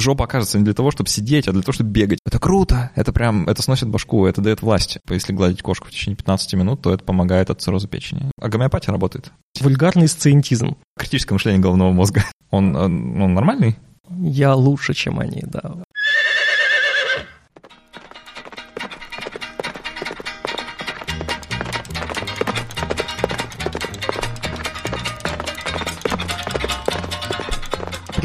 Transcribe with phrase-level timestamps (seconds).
[0.00, 2.18] жопа окажется не для того, чтобы сидеть, а для того, чтобы бегать.
[2.26, 4.98] Это круто, это прям, это сносит башку, это дает власть.
[5.08, 8.30] Если гладить кошку в течение 15 минут, то это помогает от цирроза печени.
[8.40, 9.32] А гомеопатия работает.
[9.60, 10.76] Вульгарный сциентизм.
[10.98, 12.24] Критическое мышление головного мозга.
[12.50, 13.76] Он, он, он нормальный?
[14.10, 15.84] Я лучше, чем они, да.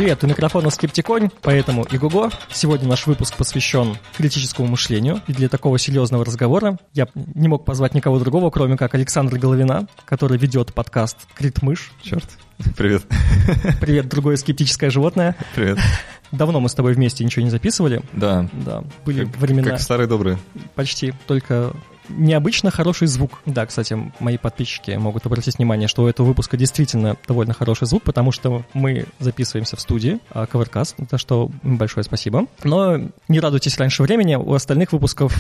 [0.04, 2.30] Привет, у микрофона Скептиконь, поэтому и Гуго.
[2.52, 7.94] Сегодня наш выпуск посвящен критическому мышлению, и для такого серьезного разговора я не мог позвать
[7.94, 11.94] никого другого, кроме как Александра Головина, который ведет подкаст «Критмыш».
[12.02, 12.30] Черт.
[12.76, 13.06] Привет.
[13.80, 15.38] Привет, другое скептическое животное.
[15.56, 15.80] Привет.
[16.34, 18.02] Давно мы с тобой вместе ничего не записывали.
[18.12, 18.50] Да.
[18.52, 19.70] Да, были как, времена.
[19.70, 20.38] Как старые добрые.
[20.76, 21.74] Почти, только
[22.10, 23.40] необычно хороший звук.
[23.46, 28.04] Да, кстати, мои подписчики могут обратить внимание, что у этого выпуска действительно довольно хороший звук,
[28.04, 32.48] потому что мы записываемся в студии а, Covercast, за что большое спасибо.
[32.64, 35.36] Но не радуйтесь раньше времени, у остальных выпусков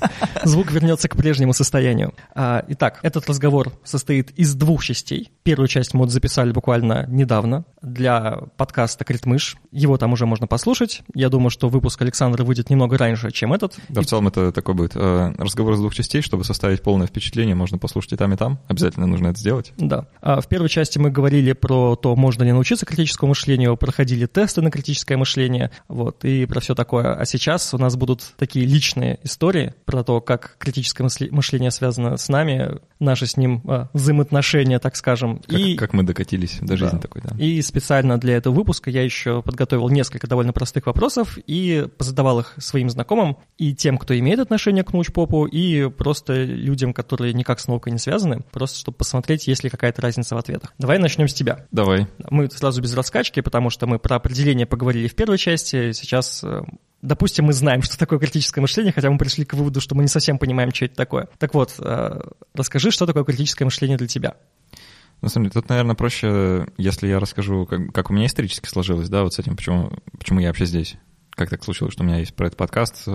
[0.44, 2.14] звук вернется к прежнему состоянию.
[2.34, 5.30] А, итак, этот разговор состоит из двух частей.
[5.42, 9.56] Первую часть мы записали буквально недавно для подкаста «Критмыш».
[9.70, 11.02] Его там уже можно послушать.
[11.14, 13.76] Я думаю, что выпуск Александра выйдет немного раньше, чем этот.
[13.88, 17.06] Да, в целом это такой будет э, разговор из двух частей частей, чтобы составить полное
[17.06, 18.58] впечатление, можно послушать и там, и там.
[18.66, 19.72] Обязательно нужно это сделать.
[19.76, 20.06] Да.
[20.22, 24.62] А в первой части мы говорили про то, можно ли научиться критическому мышлению, проходили тесты
[24.62, 27.12] на критическое мышление, вот, и про все такое.
[27.14, 32.28] А сейчас у нас будут такие личные истории про то, как критическое мышление связано с
[32.30, 35.38] нами, наши с ним а, взаимоотношения, так скажем.
[35.46, 37.02] Как, и, как мы докатились до жизни да.
[37.02, 37.36] такой, да.
[37.38, 42.54] И специально для этого выпуска я еще подготовил несколько довольно простых вопросов и задавал их
[42.58, 47.68] своим знакомым и тем, кто имеет отношение к научпопу, и просто людям, которые никак с
[47.68, 50.74] наукой не связаны, просто чтобы посмотреть, есть ли какая-то разница в ответах.
[50.78, 51.66] Давай начнем с тебя.
[51.70, 52.06] Давай.
[52.30, 56.62] Мы сразу без раскачки, потому что мы про определение поговорили в первой части, сейчас э,
[57.00, 60.08] Допустим, мы знаем, что такое критическое мышление, хотя мы пришли к выводу, что мы не
[60.08, 61.28] совсем понимаем, что это такое.
[61.38, 62.20] Так вот, э,
[62.54, 64.36] расскажи, что такое критическое мышление для тебя.
[65.20, 69.08] На самом деле, тут, наверное, проще, если я расскажу, как, как у меня исторически сложилось,
[69.08, 70.96] да, вот с этим, почему, почему я вообще здесь.
[71.30, 73.06] Как так случилось, что у меня есть про этот подкаст.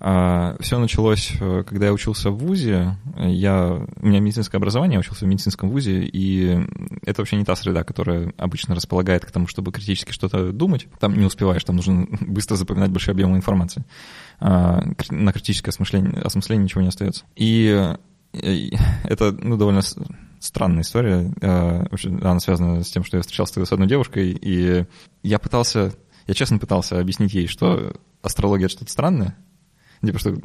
[0.00, 2.96] Э, а, Все началось, э, когда я учился в ВУЗе.
[3.16, 6.60] Я, у меня медицинское образование, я учился в медицинском ВУЗе, и
[7.04, 10.86] это вообще не та среда, которая обычно располагает к тому, чтобы критически что-то думать.
[11.00, 13.84] Там не успеваешь, там нужно быстро запоминать большие объемы информации.
[14.40, 17.24] А, на критическое осмысление, осмысление ничего не остается.
[17.34, 17.94] И
[18.32, 19.82] это ну, довольно
[20.38, 21.32] странная история.
[21.42, 21.86] А,
[22.22, 24.86] она связана с тем, что я встречался с одной девушкой, и
[25.22, 25.94] я пытался,
[26.26, 29.36] я честно пытался объяснить ей, что астрология— это что-то странное,
[30.04, 30.36] Типа, что,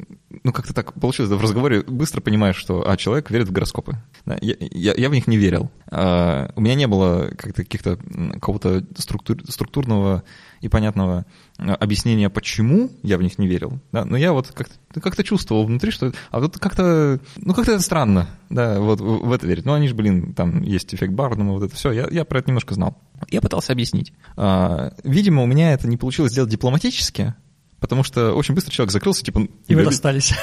[0.44, 3.98] ну, как-то так получилось, да, в разговоре быстро понимаешь, что, а, человек верит в гороскопы.
[4.26, 5.70] Да, я, я, я в них не верил.
[5.92, 7.98] А, у меня не было как-то каких-то
[8.34, 10.24] какого-то структур, структурного
[10.62, 11.26] и понятного
[11.60, 13.80] а, объяснения, почему я в них не верил.
[13.92, 18.30] Да, но я вот как-то, как-то чувствовал внутри, что, а вот как-то, ну, как-то странно,
[18.50, 19.66] да, вот в, это верить.
[19.66, 22.50] Ну, они же, блин, там есть эффект Бардема, вот это все, я, я про это
[22.50, 22.98] немножко знал.
[23.30, 24.14] Я пытался объяснить.
[24.36, 27.36] А, видимо, у меня это не получилось сделать дипломатически,
[27.84, 29.46] потому что очень быстро человек закрылся, типа...
[29.68, 30.34] И вы расстались.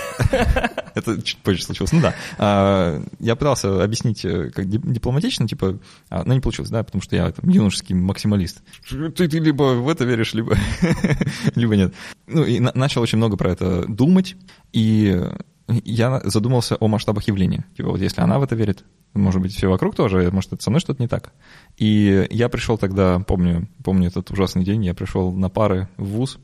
[0.95, 1.91] Это чуть позже случилось.
[1.91, 2.15] Ну да.
[2.37, 5.79] А, я пытался объяснить э, как дипломатично, типа,
[6.11, 8.63] а, но не получилось, да, потому что я там, юношеский максималист.
[8.91, 10.55] Ты, ты либо в это веришь, либо,
[11.55, 11.95] либо нет.
[12.27, 14.37] Ну и на, начал очень много про это думать,
[14.75, 15.19] и
[15.67, 17.65] я задумался о масштабах явления.
[17.75, 18.85] Типа вот если она в это верит,
[19.15, 21.33] может быть, все вокруг тоже, может, это со мной что-то не так.
[21.79, 26.39] И я пришел тогда, помню, помню этот ужасный день, я пришел на пары в ВУЗ,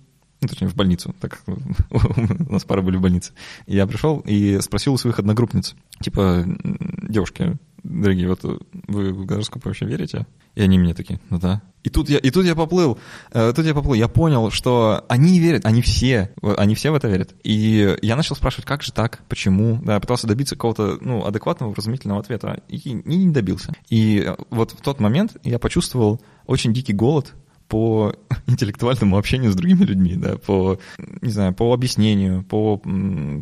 [0.48, 3.32] точнее, в больницу, так у нас пара были в больнице.
[3.66, 6.44] И я пришел и спросил у своих одногруппниц, типа,
[7.08, 10.26] девушки, дорогие, вот вы в гороскоп вообще верите?
[10.54, 11.62] И они мне такие, ну да.
[11.82, 12.98] И тут я, и тут я поплыл,
[13.32, 17.08] э, тут я поплыл, я понял, что они верят, они все, они все в это
[17.08, 17.34] верят.
[17.44, 22.20] И я начал спрашивать, как же так, почему, да, пытался добиться какого-то, ну, адекватного, вразумительного
[22.20, 23.72] ответа, и не добился.
[23.88, 27.34] И вот в тот момент я почувствовал очень дикий голод
[27.68, 28.14] по
[28.46, 30.78] интеллектуальному общению с другими людьми, да, по,
[31.20, 32.80] не знаю, по объяснению, по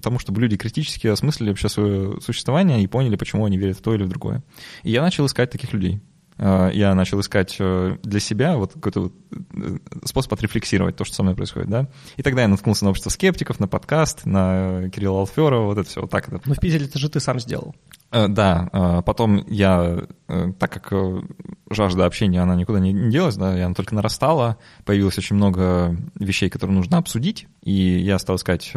[0.02, 3.94] тому, чтобы люди критически осмыслили вообще свое существование и поняли, почему они верят в то
[3.94, 4.42] или в другое.
[4.82, 6.00] И я начал искать таких людей.
[6.36, 11.14] А, я начал искать э, для себя вот какой-то вот э, способ отрефлексировать то, что
[11.14, 11.88] со мной происходит, да.
[12.16, 16.00] И тогда я наткнулся на общество скептиков, на подкаст, на Кирилла Алферова, вот это все,
[16.00, 16.40] вот так это.
[16.44, 17.74] Ну, в Питере это же ты сам сделал.
[18.10, 20.06] Э, да, потом я,
[20.58, 20.92] так как
[21.70, 26.76] жажда общения, она никуда не делась, да, она только нарастала, появилось очень много вещей, которые
[26.76, 28.72] нужно обсудить, и я стал искать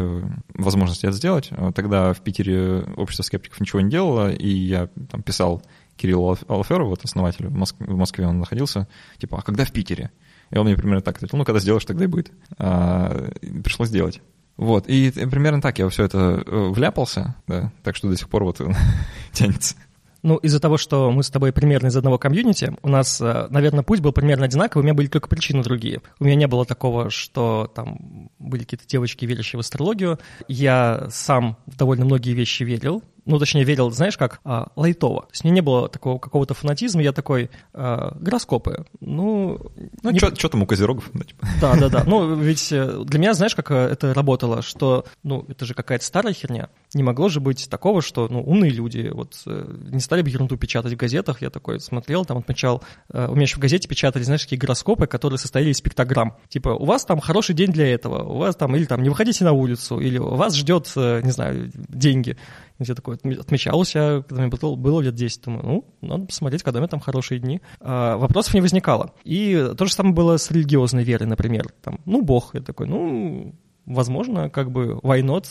[0.54, 1.50] возможности это сделать.
[1.74, 5.62] Тогда в Питере общество скептиков ничего не делало, и я там писал
[5.98, 10.10] Кириллу Алферову, вот основателю, в Москве, он находился, типа, а когда в Питере?
[10.50, 12.30] И он мне примерно так ответил, ну, когда сделаешь, тогда и будет.
[12.56, 13.30] А,
[13.62, 14.22] пришлось делать.
[14.56, 18.42] Вот, и примерно так я все это э, вляпался, да, так что до сих пор
[18.42, 18.60] вот
[19.32, 19.76] тянется.
[20.22, 23.84] Ну, из-за того, что мы с тобой примерно из одного комьюнити, у нас, э, наверное,
[23.84, 26.02] путь был примерно одинаковый, у меня были только причины другие.
[26.18, 30.18] У меня не было такого, что там были какие-то девочки, верящие в астрологию.
[30.48, 35.22] Я сам довольно многие вещи верил, ну, точнее, верил, знаешь, как а, лайтово.
[35.22, 39.58] То есть мне не было такого какого-то фанатизма, я такой, а, гороскопы, ну...
[40.02, 40.18] Ну, не...
[40.18, 41.10] что там у козерогов?
[41.12, 41.46] Типа.
[41.60, 42.04] Да, да, да.
[42.06, 46.04] Ну, ведь э, для меня, знаешь, как э, это работало, что, ну, это же какая-то
[46.04, 46.70] старая херня.
[46.94, 50.56] Не могло же быть такого, что, ну, умные люди вот э, не стали бы ерунду
[50.56, 51.42] печатать в газетах.
[51.42, 52.82] Я такой смотрел, там отмечал...
[53.12, 56.36] У меня еще в газете печатали, знаешь, такие гороскопы, которые состояли из пиктограмм.
[56.48, 59.44] Типа, у вас там хороший день для этого, у вас там, или там, не выходите
[59.44, 62.36] на улицу, или вас ждет, не знаю, деньги.
[62.78, 66.62] Я такой отмечал у себя, когда мне было, было лет 10, думаю, ну, надо посмотреть,
[66.62, 67.60] когда у меня там хорошие дни.
[67.80, 69.14] А, вопросов не возникало.
[69.24, 71.72] И то же самое было с религиозной верой, например.
[71.82, 72.54] Там, ну, Бог.
[72.54, 73.54] Я такой, ну,
[73.88, 75.46] возможно, как бы, why not?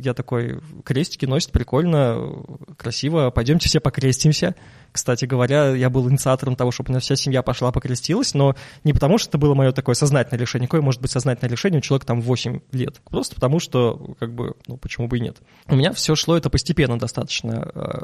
[0.00, 2.44] Я такой, крестики носит, прикольно,
[2.76, 4.54] красиво, пойдемте все покрестимся.
[4.92, 8.92] Кстати говоря, я был инициатором того, чтобы у меня вся семья пошла покрестилась, но не
[8.92, 12.06] потому, что это было мое такое сознательное решение, какое может быть сознательное решение у человека
[12.06, 15.36] там 8 лет, просто потому что, как бы, ну, почему бы и нет.
[15.66, 18.00] У меня все шло это постепенно достаточно э,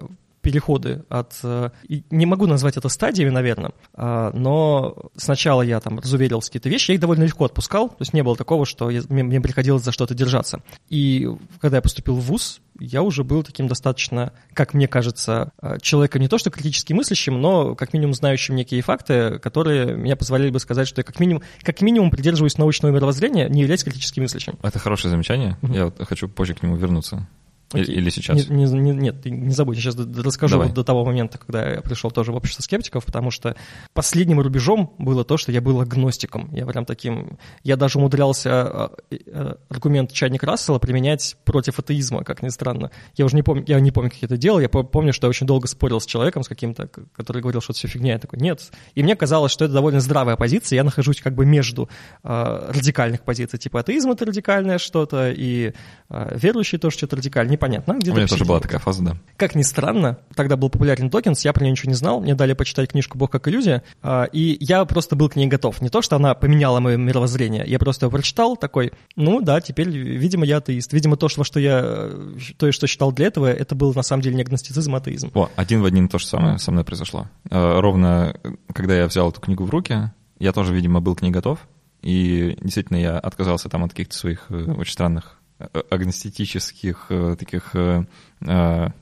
[0.46, 1.32] переходы от...
[1.42, 6.92] Э, не могу назвать это стадиями, наверное, а, но сначала я там разуверился какие-то вещи,
[6.92, 9.82] я их довольно легко отпускал, то есть не было такого, что я, мне, мне приходилось
[9.82, 10.62] за что-то держаться.
[10.88, 11.28] И
[11.60, 16.22] когда я поступил в ВУЗ, я уже был таким достаточно, как мне кажется, э, человеком
[16.22, 20.60] не то что критически мыслящим, но как минимум знающим некие факты, которые меня позволяли бы
[20.60, 24.56] сказать, что я как минимум, как минимум придерживаюсь научного мировоззрения, не являюсь критически мыслящим.
[24.62, 25.58] Это хорошее замечание.
[25.62, 25.74] Mm-hmm.
[25.74, 27.26] Я вот хочу позже к нему вернуться.
[27.72, 27.96] Окей.
[27.96, 28.48] Или сейчас?
[28.48, 31.80] Не, не, не, нет, не забудь, я сейчас расскажу вот до того момента, когда я
[31.80, 33.56] пришел тоже в общество скептиков, потому что
[33.92, 36.48] последним рубежом было то, что я был агностиком.
[36.52, 37.38] Я прям таким...
[37.64, 42.92] Я даже умудрялся а, а, аргумент чайник Рассела применять против атеизма, как ни странно.
[43.16, 44.60] Я уже не помню, я не помню, как я это делал.
[44.60, 47.78] Я помню, что я очень долго спорил с человеком, с каким-то, который говорил, что это
[47.78, 48.12] все фигня.
[48.12, 48.70] Я такой, нет.
[48.94, 50.76] И мне казалось, что это довольно здравая позиция.
[50.76, 51.88] Я нахожусь как бы между
[52.22, 53.58] э, радикальных позиций.
[53.58, 55.72] Типа атеизм— это радикальное что-то, и
[56.10, 57.94] э, верующие тоже что-то радикальное непонятно.
[57.98, 59.16] Где У меня тоже была такая фаза, да.
[59.36, 62.52] Как ни странно, тогда был популярен Докинс, я про нее ничего не знал, мне дали
[62.52, 65.80] почитать книжку «Бог как иллюзия», а, и я просто был к ней готов.
[65.80, 70.44] Не то, что она поменяла мое мировоззрение, я просто прочитал такой, ну да, теперь, видимо,
[70.44, 70.92] я атеист.
[70.92, 72.10] Видимо, то, что я,
[72.56, 75.30] то, что считал для этого, это был на самом деле не агностицизм, а атеизм.
[75.34, 77.26] О, один в один то же самое со мной произошло.
[77.50, 78.36] А, ровно,
[78.72, 81.60] когда я взял эту книгу в руки, я тоже, видимо, был к ней готов,
[82.02, 88.04] и действительно я отказался там от каких-то своих э, очень странных агностетических, э, таких э,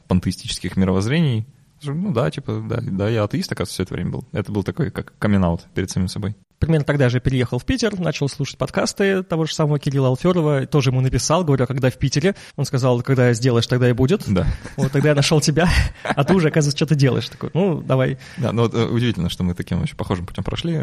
[0.09, 1.47] пантеистических мировоззрений.
[1.83, 4.25] Ну да, типа, да, да, я атеист, оказывается, все это время был.
[4.33, 6.35] Это был такой, как камин перед самим собой.
[6.59, 10.91] Примерно тогда же переехал в Питер, начал слушать подкасты того же самого Кирилла Алферова, тоже
[10.91, 12.35] ему написал, говорю, «А когда в Питере.
[12.57, 14.23] Он сказал, когда сделаешь, тогда и будет.
[14.27, 14.47] Да.
[14.77, 15.69] Вот тогда я нашел тебя,
[16.05, 17.29] а ты уже, оказывается, что-то делаешь.
[17.29, 18.19] Такой, ну, давай.
[18.39, 20.81] Да, ну вот удивительно, что мы таким очень похожим путем прошли.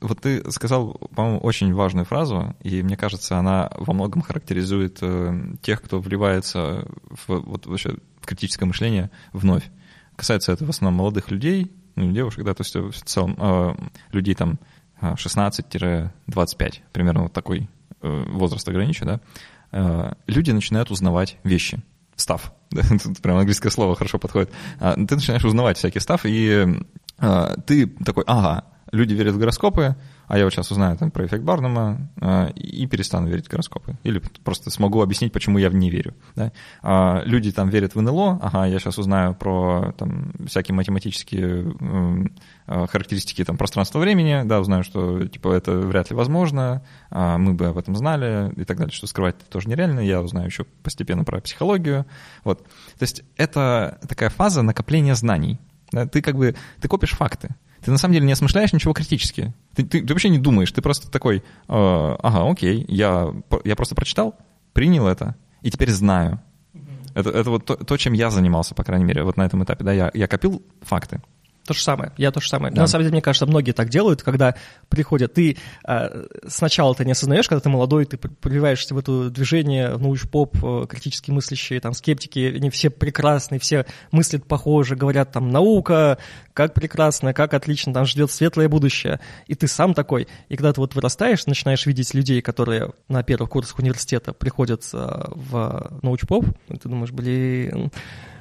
[0.00, 5.54] Вот ты сказал, по-моему, очень важную фразу, и мне кажется, она во многом характеризует э,
[5.62, 9.64] тех, кто вливается в, вот, вообще, в критическое мышление вновь.
[10.14, 13.74] Касается это в основном молодых людей, ну, девушек, да, то есть в целом э,
[14.12, 14.58] людей там
[15.00, 17.70] 16-25, э, примерно вот такой
[18.02, 19.20] э, возраст ограничен, да,
[19.72, 21.82] э, люди начинают узнавать вещи,
[22.16, 22.52] став,
[23.02, 26.66] тут прям английское слово хорошо подходит, ты начинаешь узнавать всякий став, и
[27.18, 29.96] э, ты такой, ага, люди верят в гороскопы,
[30.28, 33.96] а я вот сейчас узнаю там, про эффект Барнума э, и перестану верить в гороскопы.
[34.02, 36.14] Или просто смогу объяснить, почему я в не верю.
[36.34, 36.52] Да?
[36.82, 41.74] А люди там верят в НЛО, ага, я сейчас узнаю про там, всякие математические
[42.66, 47.66] э, характеристики там, пространства-времени, да, узнаю, что типа, это вряд ли возможно, а мы бы
[47.66, 50.00] об этом знали и так далее, что скрывать это тоже нереально.
[50.00, 52.06] Я узнаю еще постепенно про психологию.
[52.44, 52.62] Вот.
[52.64, 55.60] То есть это такая фаза накопления знаний.
[56.10, 57.54] Ты как бы ты копишь факты
[57.86, 59.54] ты на самом деле не осмышляешь ничего критически.
[59.76, 63.32] Ты, ты, ты вообще не думаешь, ты просто такой, э, ага, окей, я,
[63.64, 64.34] я просто прочитал,
[64.72, 66.40] принял это, и теперь знаю.
[67.14, 69.84] Это, это вот то, то, чем я занимался, по крайней мере, вот на этом этапе.
[69.84, 71.22] Да, я, я копил факты,
[71.66, 72.72] то же самое, я то же самое.
[72.72, 72.82] Да.
[72.82, 74.54] На самом деле, мне кажется, многие так делают, когда
[74.88, 75.56] приходят, ты
[75.86, 80.86] э, сначала ты не осознаешь, когда ты молодой, ты прививаешься в это движение, научпоп, э,
[80.88, 86.18] критически мыслящие, там, скептики, они все прекрасные, все мыслят похоже, говорят там, наука,
[86.54, 89.20] как прекрасно, как отлично, там ждет светлое будущее.
[89.46, 90.28] И ты сам такой.
[90.48, 95.24] И когда ты вот вырастаешь, начинаешь видеть людей, которые на первых курсах университета приходят э,
[95.34, 97.90] в научпоп, ты думаешь, блин,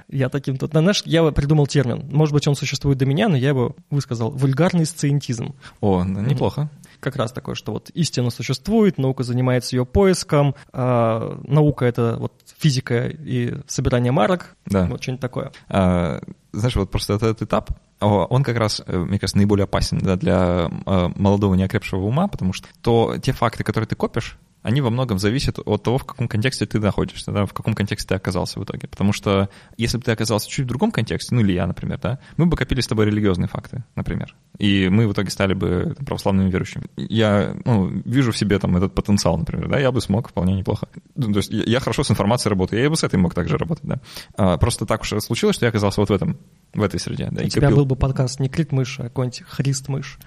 [0.09, 0.71] я таким тут...
[0.71, 2.07] Знаешь, я придумал термин.
[2.11, 4.31] Может быть, он существует до меня, но я его высказал.
[4.31, 5.55] Вульгарный сциентизм.
[5.81, 6.69] О, неплохо.
[6.99, 12.33] как раз такое, что вот истина существует, наука занимается ее поиском, а наука— это вот
[12.57, 14.85] физика и собирание марок, Да.
[14.85, 15.51] вот что-нибудь такое.
[15.69, 16.21] А,
[16.51, 20.69] знаешь, вот просто этот этап, он как раз, э, мне кажется, наиболее опасен да, для
[20.85, 25.19] э, молодого неокрепшего ума, потому что то, те факты, которые ты копишь, они во многом
[25.19, 28.63] зависят от того, в каком контексте ты находишься, да, в каком контексте ты оказался в
[28.63, 28.87] итоге.
[28.87, 32.17] Потому что если бы ты оказался чуть в другом контексте, ну или я, например, да,
[32.35, 34.35] мы бы копили с тобой религиозные факты, например.
[34.57, 36.85] И мы в итоге стали бы там, православными верующими.
[36.97, 40.87] Я ну, вижу в себе там этот потенциал, например, да, я бы смог вполне неплохо.
[41.15, 43.85] Ну, то есть я хорошо с информацией работаю, я бы с этой мог также работать,
[43.85, 43.99] да.
[44.35, 46.39] А, просто так уж случилось, что я оказался вот в этом,
[46.73, 47.27] в этой среде.
[47.29, 47.77] Да, У и тебя копил.
[47.77, 50.17] был бы подкаст не Крит мышь, а какой-нибудь Христ мышь.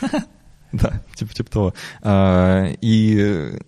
[0.72, 1.74] Да, типа, типа того.
[2.02, 3.58] А, И э,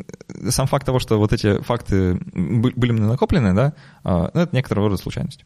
[0.50, 3.72] сам факт того, что вот эти факты бы- были мне накоплены, да,
[4.04, 5.44] а, ну, это некоторого рода случайность.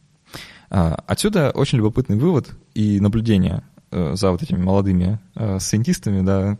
[0.70, 6.58] А, Отсюда очень любопытный вывод и наблюдение э, за вот этими молодыми э, сcientistами, да,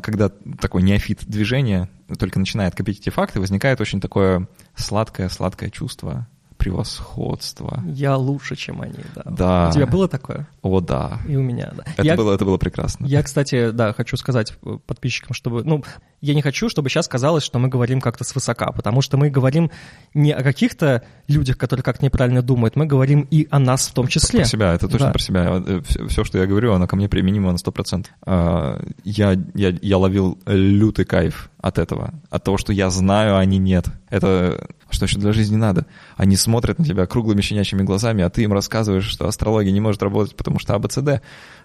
[0.00, 0.30] когда
[0.60, 6.26] такой неофит движения только начинает копить эти факты, возникает очень такое сладкое-сладкое чувство
[6.60, 7.82] превосходства.
[7.86, 9.22] Я лучше, чем они, да.
[9.26, 9.68] Да.
[9.70, 10.46] У тебя было такое?
[10.62, 11.18] О, да.
[11.28, 11.84] И у меня, да.
[11.96, 13.06] Это, Я- было, это было прекрасно.
[13.06, 15.82] Я, кстати, да, хочу сказать э, подписчикам, чтобы, ну,
[16.20, 19.70] я не хочу, чтобы сейчас казалось, что мы говорим как-то свысока, потому что мы говорим
[20.14, 24.06] не о каких-то людях, которые как-то неправильно думают, мы говорим и о нас в том
[24.06, 24.40] числе.
[24.40, 25.12] Про себя, это точно Да.
[25.12, 25.62] про себя.
[26.08, 28.06] Все, что я говорю, оно ко мне применимо на 100%.
[28.26, 33.40] А, Я, я, я ловил лютый кайф от этого, от того, что я знаю, а
[33.40, 33.86] они нет.
[34.10, 35.86] Это что еще для жизни надо?
[36.20, 40.02] Они смотрят на тебя круглыми щенячьими глазами, а ты им рассказываешь, что астрология не может
[40.02, 41.22] работать, потому что АБЦД.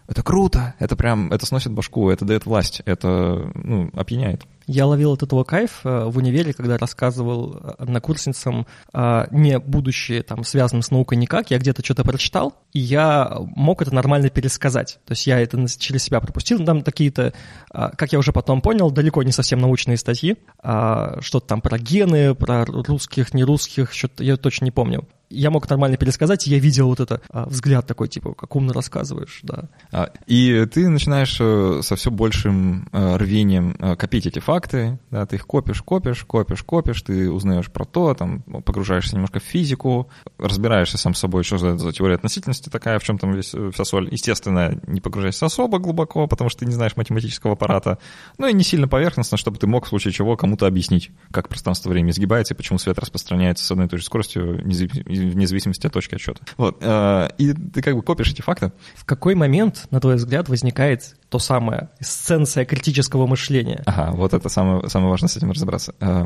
[0.07, 4.43] Это круто, это прям, это сносит башку, это дает власть, это, ну, опьяняет.
[4.67, 10.23] Я ловил от этого кайф э, в универе, когда рассказывал э, однокурсницам, э, не будучи
[10.23, 14.99] там связанным с наукой никак, я где-то что-то прочитал, и я мог это нормально пересказать.
[15.05, 16.63] То есть я это через себя пропустил.
[16.65, 17.33] Там какие-то,
[17.73, 21.77] э, как я уже потом понял, далеко не совсем научные статьи, а что-то там про
[21.77, 25.07] гены, про русских, нерусских, что-то я точно не помню.
[25.29, 29.39] Я мог нормально пересказать, я видел вот это а, взгляд такой, типа, как умно рассказываешь,
[29.43, 29.69] да.
[29.91, 35.25] А, И ты начинаешь э, со все большим э, рвением э, копить эти факты, да,
[35.25, 40.09] ты их копишь, копишь, копишь, копишь, ты узнаешь про то, там, погружаешься немножко в физику,
[40.37, 43.85] разбираешься сам с собой, что за, за теория относительности такая, в чем там весь, вся
[43.85, 44.09] соль.
[44.11, 47.97] Естественно, не погружаешься особо глубоко, потому что ты не знаешь математического аппарата,
[48.37, 52.11] ну и не сильно поверхностно, чтобы ты мог в случае чего кому-то объяснить, как пространство-время
[52.11, 55.93] изгибается и почему свет распространяется с одной и той же скоростью, незави- вне зависимости от
[55.93, 56.41] точки отсчета.
[56.57, 56.77] Вот.
[56.81, 61.15] э, И ты как бы копишь эти факты, В какой момент, на твой взгляд, возникает
[61.29, 63.83] то самое эссенция критического мышления?
[63.85, 65.95] Ага, вот это самое, самое важное с этим разобраться.
[65.99, 66.25] Э,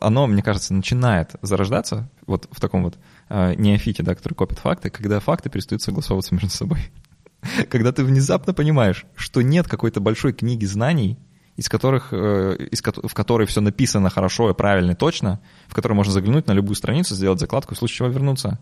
[0.00, 4.90] Оно, мне кажется, начинает зарождаться вот в таком вот э, неофите, да, который копит факты,
[4.90, 6.78] когда факты перестают согласовываться между собой.
[7.68, 11.18] Когда ты внезапно понимаешь, что нет какой-то большой книги знаний,
[11.56, 15.94] из которых, э, из, в которой все написано хорошо и правильно и точно, в которой
[15.94, 18.58] можно заглянуть на любую страницу, сделать закладку в случае чего вернуться.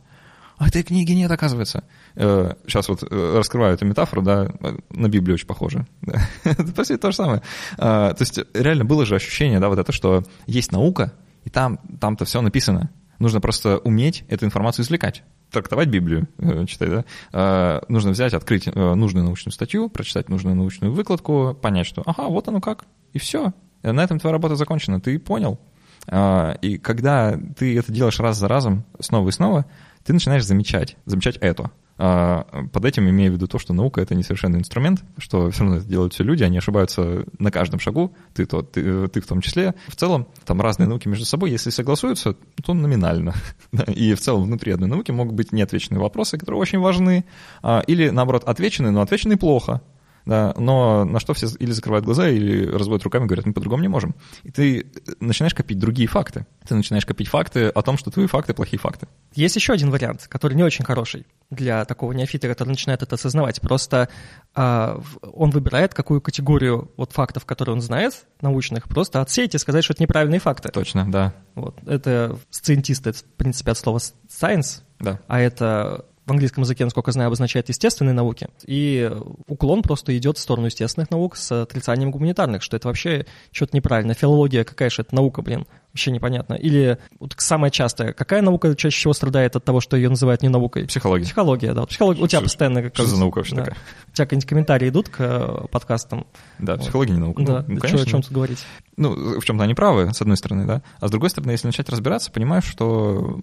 [0.56, 1.82] А этой книги нет, оказывается.
[2.14, 5.86] Сейчас вот э, раскрываю эту метафору, да, э, на Библию очень похоже.
[6.44, 7.42] Это по сути то же самое.
[7.76, 11.12] То есть реально было же ощущение, да, вот это, что есть наука,
[11.44, 12.90] и там, там-то все написано.
[13.18, 15.24] Нужно просто уметь эту информацию извлекать.
[15.54, 17.04] Трактовать Библию, э, читать, да.
[17.32, 22.24] А, Нужно взять, открыть э, нужную научную статью, прочитать нужную научную выкладку, понять, что ага,
[22.24, 23.52] вот оно как, и все.
[23.84, 25.60] На этом твоя работа закончена, ты понял.
[26.08, 29.66] А, И когда ты это делаешь раз за разом, снова и снова,
[30.04, 31.70] ты начинаешь замечать, замечать это.
[31.96, 35.76] А, Под этим имею в виду то, что наука— это несовершенный инструмент, что все равно
[35.76, 39.40] это делают все люди, они ошибаются на каждом шагу, ты, то, ты, ты в том
[39.40, 39.74] числе.
[39.88, 43.34] В целом, там разные науки между собой, если согласуются, то номинально.
[43.94, 47.24] И в целом внутри одной науки могут быть неотвеченные вопросы, которые очень важны,
[47.62, 49.80] а, или, наоборот, отвеченные, но отвеченные плохо.
[50.26, 53.82] Да, но на что все или закрывают глаза, или разводят руками и говорят, мы по-другому
[53.82, 54.14] не можем.
[54.42, 54.86] И ты
[55.20, 56.46] начинаешь копить другие факты.
[56.66, 59.06] Ты начинаешь копить факты о том, что твои факты плохие факты.
[59.34, 63.60] Есть еще один вариант, который не очень хороший для такого неофита, который начинает это осознавать.
[63.60, 64.08] Просто
[64.54, 69.84] в- он выбирает какую категорию вот фактов, которые он знает, научных, просто отсеять и сказать,
[69.84, 70.70] что это неправильные факты.
[70.70, 71.34] Точно, да.
[71.54, 71.76] Вот.
[71.86, 75.20] Это сциентисты, это, в принципе, от слова science, Да.
[75.26, 78.48] а это в английском языке, насколько знаю, обозначает естественные науки.
[78.66, 79.10] И
[79.46, 84.14] уклон просто идет в сторону естественных наук с отрицанием гуманитарных, что это вообще что-то неправильно.
[84.14, 86.54] Филология какая же это наука, блин, вообще непонятно.
[86.54, 90.48] Или вот самое частое, какая наука чаще всего страдает от того, что ее называют не
[90.48, 90.86] наукой?
[90.86, 91.24] Психология.
[91.24, 91.84] Психология, да.
[91.86, 92.82] Психология, у тебя Что- постоянно...
[92.82, 93.64] Как, что за наука вообще да.
[93.64, 93.78] такая?
[94.08, 96.26] У тебя какие-нибудь комментарии идут к э, подкастам?
[96.58, 97.40] Да, психология не наука.
[97.40, 98.02] Ну, да, ну, чё- конечно.
[98.02, 98.66] о чем тут говорить?
[98.96, 100.82] Ну, в чем-то они правы, с одной стороны, да.
[101.00, 103.40] А с другой стороны, если начать разбираться, понимаешь, что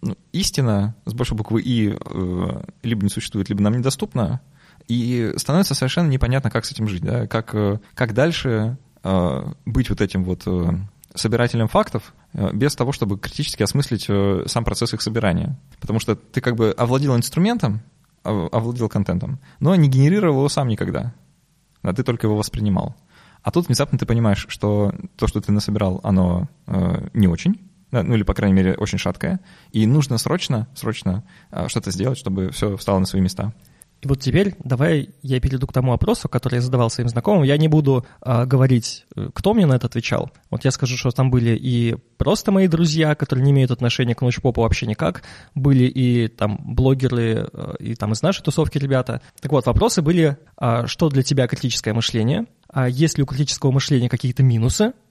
[0.00, 1.94] ну, истина с большой буквы «и»
[2.82, 4.40] либо не существует, либо нам недоступна,
[4.88, 9.90] И становится совершенно непонятно, как с этим жить, да, как, э, как дальше э, быть
[9.90, 10.72] вот этим вот э,
[11.14, 15.58] собирателем фактов э, без того, чтобы критически осмыслить э, сам процесс их собирания.
[15.80, 17.82] Потому что ты как бы овладел инструментом,
[18.22, 21.14] овладел контентом, но не генерировал его сам никогда.
[21.82, 22.94] А ты только его воспринимал.
[23.42, 28.14] А тут внезапно ты понимаешь, что то, что ты насобирал, оно э, не очень, ну
[28.14, 29.40] или, по крайней мере, очень шаткое,
[29.72, 33.52] и нужно срочно, срочно э, что-то сделать, чтобы все встало на свои места.
[34.02, 37.42] И вот теперь давай я перейду к тому вопросу, который я задавал своим знакомым.
[37.42, 40.30] Я не буду а, говорить, э, кто мне на это отвечал.
[40.48, 44.22] Вот я скажу, что там были и просто мои друзья, которые не имеют отношения к
[44.22, 45.22] научпопу вообще никак,
[45.54, 49.20] были и там блогеры, э, и там из нашей тусовки ребята.
[49.40, 53.70] Так вот, вопросы были, а, что для тебя критическое мышление, а есть ли у критического
[53.70, 55.09] мышления какие-то минусы, а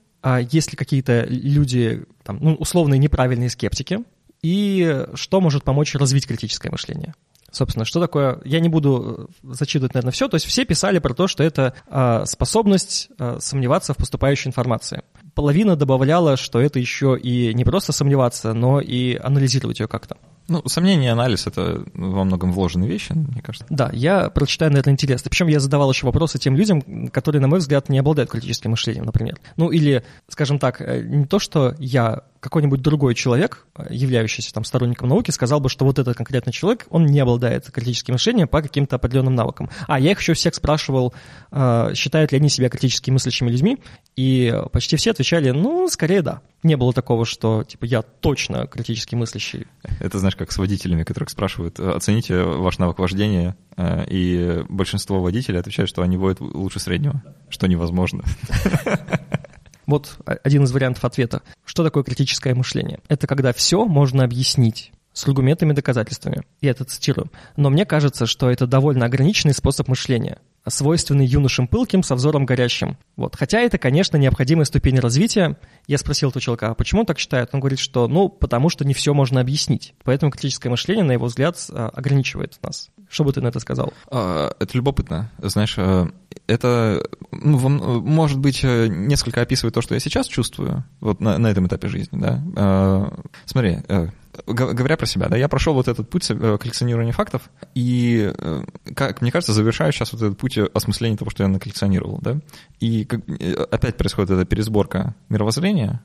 [0.50, 4.00] есть ли какие-то люди, там, ну, условные неправильные скептики,
[4.42, 7.14] и что может помочь развить критическое мышление.
[7.50, 8.40] Собственно, что такое...
[8.44, 10.28] Я не буду э, зачитывать, наверное, все.
[10.28, 15.02] То есть все писали про то, что это э, способность э, сомневаться в поступающей информации.
[15.34, 20.16] Половина добавляла, что это еще и не просто сомневаться, но и анализировать ее как-то.
[20.50, 23.64] Ну, сомнение и анализ— это во многом вложенные вещи, мне кажется.
[23.70, 25.30] Да, я прочитаю, наверное, интересно.
[25.30, 29.04] Причем я задавал еще вопросы тем людям, которые, на мой взгляд, не обладают критическим мышлением,
[29.04, 29.38] например.
[29.56, 35.08] Ну, или, скажем так, э, не то, что я какой-нибудь другой человек, являющийся там сторонником
[35.08, 38.96] науки, сказал бы, что вот этот конкретный человек, он не обладает критическим мышлением по каким-то
[38.96, 39.70] определенным навыкам.
[39.86, 41.14] А я их еще всех спрашивал,
[41.52, 43.78] э, считают ли они себя критически мыслящими людьми,
[44.16, 46.40] и почти все отвечали, ну, скорее да.
[46.62, 49.66] Не было такого, что, типа, я точно критически мыслящий.
[49.98, 55.60] Это, знаешь, как с водителями, которых спрашивают, оцените ваш навык вождения, э, и большинство водителей
[55.60, 58.24] отвечают, что они водят лучше среднего, что невозможно.
[59.90, 61.42] Вот один из вариантов ответа.
[61.64, 63.00] Что такое критическое мышление?
[63.08, 66.42] Это когда все можно объяснить с аргументами и доказательствами.
[66.60, 67.30] Я это цитирую.
[67.56, 70.38] Но мне кажется, что это довольно ограниченный способ мышления
[70.68, 72.96] свойственный юношам пылким со взором горящим.
[73.16, 73.36] Вот.
[73.36, 75.56] Хотя это, конечно, необходимая ступень развития.
[75.86, 77.50] Я спросил этого человека, а почему он так считает?
[77.52, 79.94] Он говорит, что, ну, потому что не все можно объяснить.
[80.04, 82.90] Поэтому критическое мышление, на его взгляд, а, ограничивает нас.
[83.08, 83.92] Что бы ты на это сказал?
[84.10, 85.32] А, это любопытно.
[85.38, 86.06] Знаешь, э,
[86.46, 87.58] это, ну,
[88.00, 91.88] может быть, э, несколько описывает то, что я сейчас чувствую, вот на, на этом этапе
[91.88, 92.42] жизни, да.
[92.56, 94.08] А, смотри, э,
[94.46, 99.20] говоря про себя, да, я прошел вот этот путь э, коллекционирования фактов, и, э, как
[99.20, 102.40] мне кажется, завершаю сейчас вот этот путь осмысления того, что я наколлекционировал, да,
[102.80, 106.02] и как, э, опять происходит эта пересборка мировоззрения,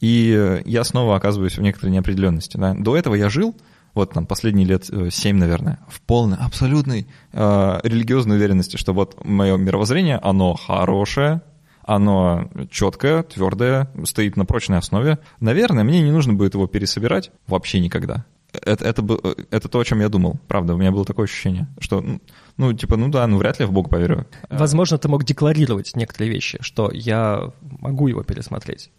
[0.00, 2.74] и я снова оказываюсь в некоторой неопределенности, да.
[2.74, 3.54] До этого я жил,
[3.94, 9.56] вот там последние лет семь, наверное, в полной, абсолютной э, религиозной уверенности, что вот мое
[9.56, 11.42] мировоззрение, оно хорошее,
[11.84, 15.18] оно четкое, твердое, стоит на прочной основе.
[15.40, 18.24] Наверное, мне не нужно будет его пересобирать вообще никогда.
[18.52, 19.02] Это, это,
[19.50, 20.38] это то, о чем я думал.
[20.46, 22.04] Правда, у меня было такое ощущение, что,
[22.58, 24.26] ну, типа, ну да, ну вряд ли я в Бога поверю.
[24.50, 28.90] Возможно, ты мог декларировать некоторые вещи, что я могу его пересмотреть.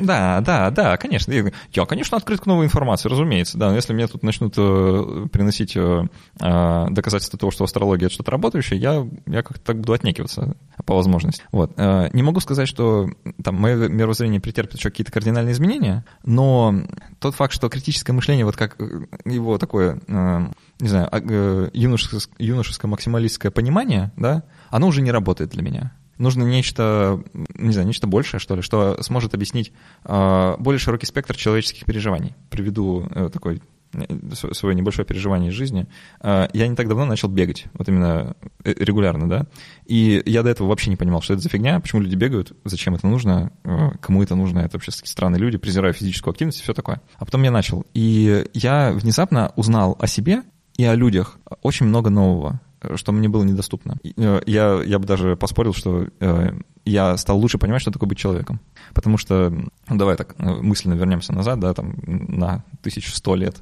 [0.00, 1.32] Да, да, да, конечно.
[1.72, 3.58] Я, конечно, открыт к новой информации, разумеется.
[3.58, 6.04] Да, но если мне тут начнут э, приносить э,
[6.40, 10.94] э, доказательства того, что астрология— это что-то работающее, я, я как-то так буду отнекиваться по
[10.94, 11.42] возможности.
[11.52, 11.76] Вот.
[11.76, 13.08] Не могу сказать, что
[13.42, 16.74] там мое мировоззрение претерпит еще какие-то кардинальные изменения, но
[17.20, 18.76] тот факт, что критическое мышление, вот как
[19.24, 20.00] его такое,
[20.80, 26.42] не знаю, э, юношеское, юношеское максималистское понимание, да, оно уже не работает для меня нужно
[26.42, 27.22] нечто,
[27.54, 29.72] не знаю, нечто большее, что ли, что сможет объяснить
[30.04, 32.34] э, более широкий спектр человеческих переживаний.
[32.50, 34.04] Приведу э, такой э,
[34.52, 35.86] свое небольшое переживание из жизни.
[36.20, 39.46] Э, я не так давно начал бегать, вот именно э, регулярно, да,
[39.86, 42.94] и я до этого вообще не понимал, что это за фигня, почему люди бегают, зачем
[42.94, 43.52] это нужно,
[44.00, 47.00] кому это нужно, это вообще странные люди, презираю физическую активность и все такое.
[47.16, 50.42] А потом я начал, и я внезапно узнал о себе
[50.76, 52.60] и о людях очень много нового
[52.94, 53.98] что мне было недоступно.
[54.16, 56.52] Э, я, я бы даже поспорил, что э,
[56.84, 58.60] я стал лучше понимать, что такое быть человеком.
[58.94, 63.56] Потому что, ну, давай так э, мысленно вернемся назад, да, там, на 1100 лет.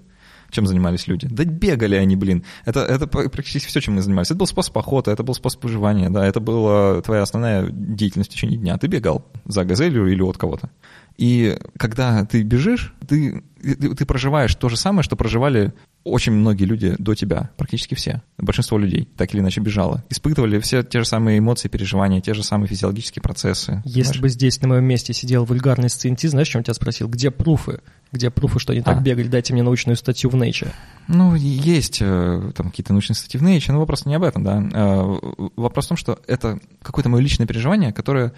[0.51, 1.27] Чем занимались люди?
[1.29, 2.45] Да бегали они, блин.
[2.65, 4.29] Это, это практически все, чем мы занимались.
[4.29, 8.35] Это был способ охоты, это был способ выживания, да, это была твоя основная деятельность в
[8.35, 8.79] течение дня.
[8.79, 10.71] Ты бегал за газелью или от кого-то.
[11.17, 15.73] И когда ты бежишь, ты, ты, ты проживаешь то же самое, что проживали
[16.07, 20.83] очень многие люди до тебя, практически все, большинство людей так или иначе бежало, испытывали все
[20.83, 23.83] те же самые эмоции, переживания, те же самые физиологические процессы.
[23.85, 24.21] Если знаешь?
[24.21, 27.09] бы здесь на моем месте сидел вульгарный сциентист, знаешь, чем тебя спросил?
[27.09, 27.81] Где пруфы?
[28.13, 28.85] Где пруфы, что они а.
[28.85, 29.27] так бегали?
[29.27, 30.73] Дайте мне научную статью в Nature.
[31.09, 34.63] Ну, есть э, там какие-то научные статьи в Nature, но вопрос не об этом, да.
[34.73, 38.33] Э, вопрос в том, что это какое-то мое личное переживание, которое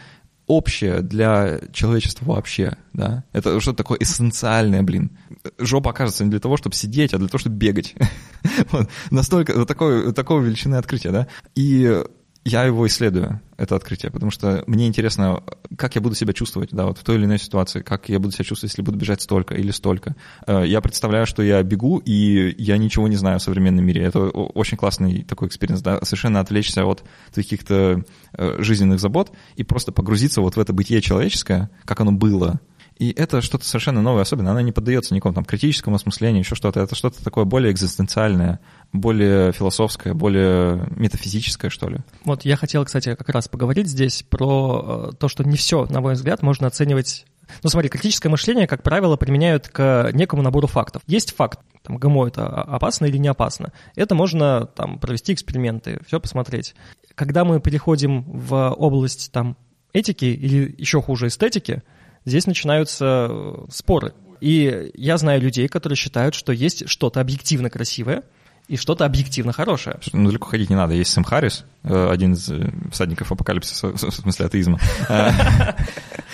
[0.48, 3.22] общее для человечества вообще, да.
[3.32, 5.16] Это что-то такое эссенциальное, блин.
[5.58, 7.94] Жопа окажется не для того, чтобы сидеть, а для того, чтобы бегать.
[8.70, 8.88] вот.
[9.10, 11.28] Настолько, вот такой, такого величины открытия, да.
[11.54, 12.02] И
[12.44, 15.42] я его исследую, это открытие, потому что мне интересно,
[15.76, 18.32] как я буду себя чувствовать, да, вот в той или иной ситуации, как я буду
[18.32, 20.14] себя чувствовать, если буду бежать столько или столько.
[20.46, 24.02] Э, я представляю, что я бегу, и я ничего не знаю о современном мире.
[24.04, 29.92] Это очень классный такой experience, да, совершенно отвлечься от каких-то э, жизненных забот и просто
[29.92, 32.60] погрузиться вот в это бытие человеческое, как оно было,
[32.98, 36.80] и это что-то совершенно новое, особенно она не поддается никакому там критическому осмыслению, еще что-то.
[36.80, 38.60] Это что-то такое более экзистенциальное,
[38.92, 41.98] более философское, более метафизическое, что ли.
[42.24, 46.00] Вот я хотел, кстати, как раз поговорить здесь про э, то, что не все, на
[46.00, 47.24] мой взгляд, можно оценивать
[47.62, 51.00] ну, смотри, критическое мышление, как правило, применяют к некому набору фактов.
[51.06, 53.72] Есть факт, там, ГМО это опасно или не опасно.
[53.94, 56.74] Это можно там провести эксперименты, все посмотреть.
[57.14, 59.56] Когда мы переходим в область там
[59.92, 61.82] этики или еще хуже эстетики,
[62.24, 64.14] здесь начинаются э, споры.
[64.40, 68.22] И я знаю людей, которые считают, что есть что-то объективно красивое,
[68.68, 69.98] и что-то объективно хорошее.
[70.12, 70.92] Ну, далеко ходить не надо.
[70.92, 74.78] Есть Сэм Харрис, э, один из э, всадников апокалипсиса, в смысле атеизма.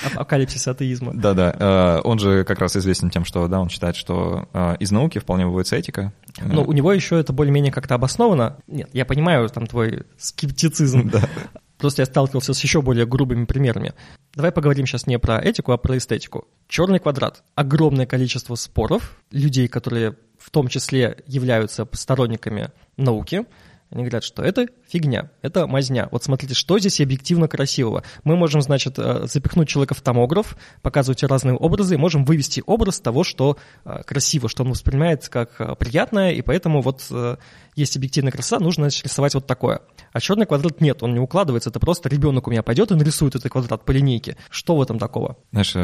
[0.05, 1.13] Апокалипсис атеизма.
[1.15, 2.01] Да-да.
[2.03, 4.49] Он же как раз известен тем, что да, он считает, что
[4.81, 6.13] из науки вполне выводится этика.
[6.43, 8.57] Но у него еще это более-менее как-то обосновано.
[8.67, 11.11] Нет, я понимаю там твой скептицизм.
[11.11, 11.23] Да.
[11.79, 13.95] Просто я сталкивался с еще более грубыми примерами.
[14.35, 16.49] Давай поговорим сейчас не про этику, а про эстетику.
[16.67, 17.45] Черный квадрат.
[17.55, 23.47] Огромное количество споров, людей, которые в том числе являются сторонниками науки,
[23.95, 26.09] они говорят, что это фигня, это мазня.
[26.11, 28.03] Вот смотрите, что здесь объективно красивого.
[28.25, 33.23] Мы можем, значит, э, запихнуть человека в томограф, показывать разные образы, можем вывести образ того,
[33.23, 37.03] что э, красиво, что он воспринимает как э, приятное, и поэтому вот
[37.77, 39.81] есть объективная красота, нужно значит, рисовать вот такое.
[40.13, 43.37] А черный квадрат нет, он не укладывается, это просто ребенок у меня пойдет и нарисует
[43.37, 44.37] этот квадрат по линейке.
[44.51, 45.37] Что в этом такого?
[45.53, 45.75] Знаешь,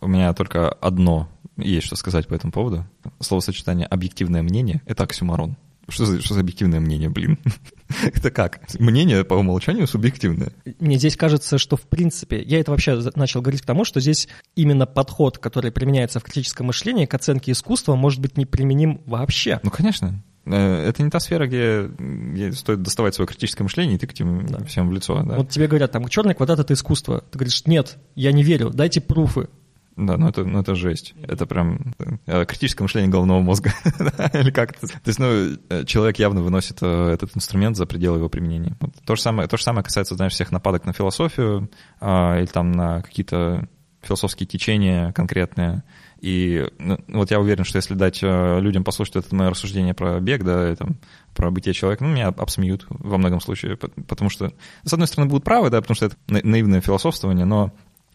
[0.00, 2.86] у меня только одно есть что сказать по этому поводу.
[3.20, 5.56] Словосочетание «объективное мнение»— это оксюмарон.
[5.88, 7.38] Что за, что за объективное мнение, блин?
[8.02, 8.60] это как?
[8.78, 10.52] Мнение по умолчанию субъективное.
[10.78, 14.28] Мне здесь кажется, что в принципе, я это вообще начал говорить к тому, что здесь
[14.54, 19.60] именно подход, который применяется в критическом мышлении к оценке искусства, может быть не применим вообще.
[19.62, 20.22] Ну, конечно.
[20.44, 24.64] Э, это не та сфера, где, стоит доставать свое критическое мышление и тыкать им да.
[24.64, 25.20] всем в лицо.
[25.22, 25.36] Да.
[25.36, 27.22] Вот тебе говорят, там, черный квадрат— это искусство.
[27.30, 29.48] Ты говоришь, нет, я не верю, дайте пруфы.
[29.96, 31.14] Да, ну это, ну это жесть.
[31.22, 31.94] Это прям
[32.26, 33.74] э, критическое мышление головного мозга.
[34.32, 38.18] Или как то То есть, ну, э, человек явно выносит э, этот инструмент за пределы
[38.18, 38.76] его применения.
[39.04, 42.72] То, же самое, то же самое касается, знаешь, всех нападок на философию а, или там
[42.72, 43.68] на какие-то
[44.00, 45.84] философские течения конкретные.
[46.20, 50.42] И ну, вот я уверен, что если дать людям послушать это мое рассуждение про бег,
[50.42, 50.98] да, и, там,
[51.34, 54.52] про бытие человека, ну, меня обсмеют во многом случае, потому что,
[54.84, 57.72] с одной стороны, будут правы, да, потому что это наивное философствование, но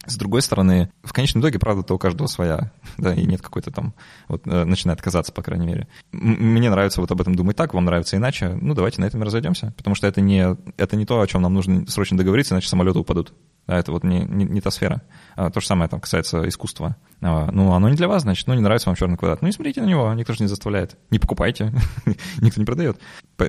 [0.08, 3.94] с другой стороны, в конечном итоге, правда-то у каждого своя, да, и нет какой-то там,
[4.28, 5.88] вот э, начинает казаться, по крайней мере.
[6.12, 9.26] Мне нравится вот об этом думать так, вам нравится иначе, ну давайте на этом и
[9.26, 12.68] разойдемся, потому что это не, это не то, о чем нам нужно срочно договориться, иначе
[12.68, 13.32] самолеты упадут.
[13.68, 15.02] Да, это вот не, не, не та сфера.
[15.36, 16.96] А, то же самое там касается искусства.
[17.20, 19.42] А, ну, оно не для вас, значит, ну, не нравится вам черный квадрат.
[19.42, 20.96] Ну, не смотрите на него, никто же не заставляет.
[21.10, 21.74] Не покупайте,
[22.40, 22.98] никто не продает.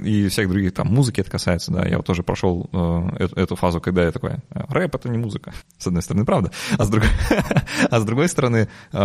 [0.03, 1.87] И всех других, там, музыки это касается, да.
[1.87, 5.53] Я вот тоже прошел э, эту, эту фазу, когда я такой, рэп— это не музыка.
[5.77, 6.51] С одной стороны, правда.
[6.77, 7.09] А с другой,
[7.89, 8.97] а с другой стороны, э,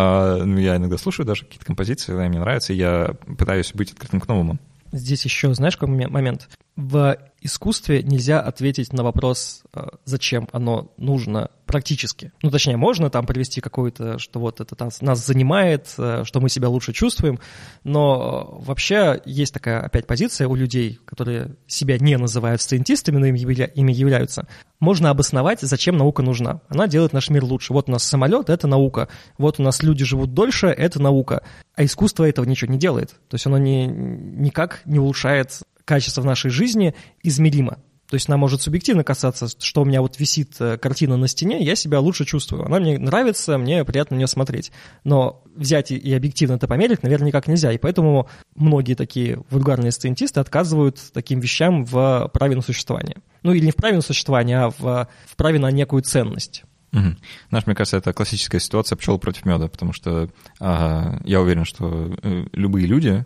[0.58, 4.26] я иногда слушаю даже какие-то композиции, да, мне нравится, и я пытаюсь быть открытым к
[4.26, 4.58] новому.
[4.90, 6.48] Здесь еще, знаешь, какой момент?
[6.76, 12.32] В искусстве нельзя ответить на вопрос, э, зачем оно нужно практически.
[12.42, 16.48] Ну, точнее, можно там привести какое-то, что вот это нас, нас занимает, э, что мы
[16.48, 17.38] себя лучше чувствуем,
[17.84, 23.92] но вообще есть такая опять позиция у людей, которые себя не называют сциентистами, но ими
[23.92, 24.48] являются.
[24.80, 26.60] Можно обосновать, зачем наука нужна.
[26.68, 27.72] Она делает наш мир лучше.
[27.72, 29.08] Вот у нас самолет— это наука.
[29.38, 31.42] Вот у нас люди живут дольше— это наука.
[31.76, 33.10] А искусство этого ничего не делает.
[33.28, 37.78] То есть оно не, никак не улучшает качество в нашей жизни измеримо.
[38.08, 41.64] То есть нам может субъективно касаться, что у меня вот висит э, картина на стене,
[41.64, 42.64] я себя лучше чувствую.
[42.66, 44.72] Она мне нравится, мне приятно на нее смотреть.
[45.04, 47.72] Но взять и объективно это померить, наверное, никак нельзя.
[47.72, 53.16] И поэтому многие такие вульгарные сциентисты отказывают таким вещам в праве на существование.
[53.42, 56.62] Ну или не в праве на существование, а в, в праве на некую ценность.
[56.92, 57.16] Угу.
[57.48, 62.14] Знаешь, мне кажется, это классическая ситуация пчел против меда, потому что а, я уверен, что
[62.22, 63.24] э, любые люди,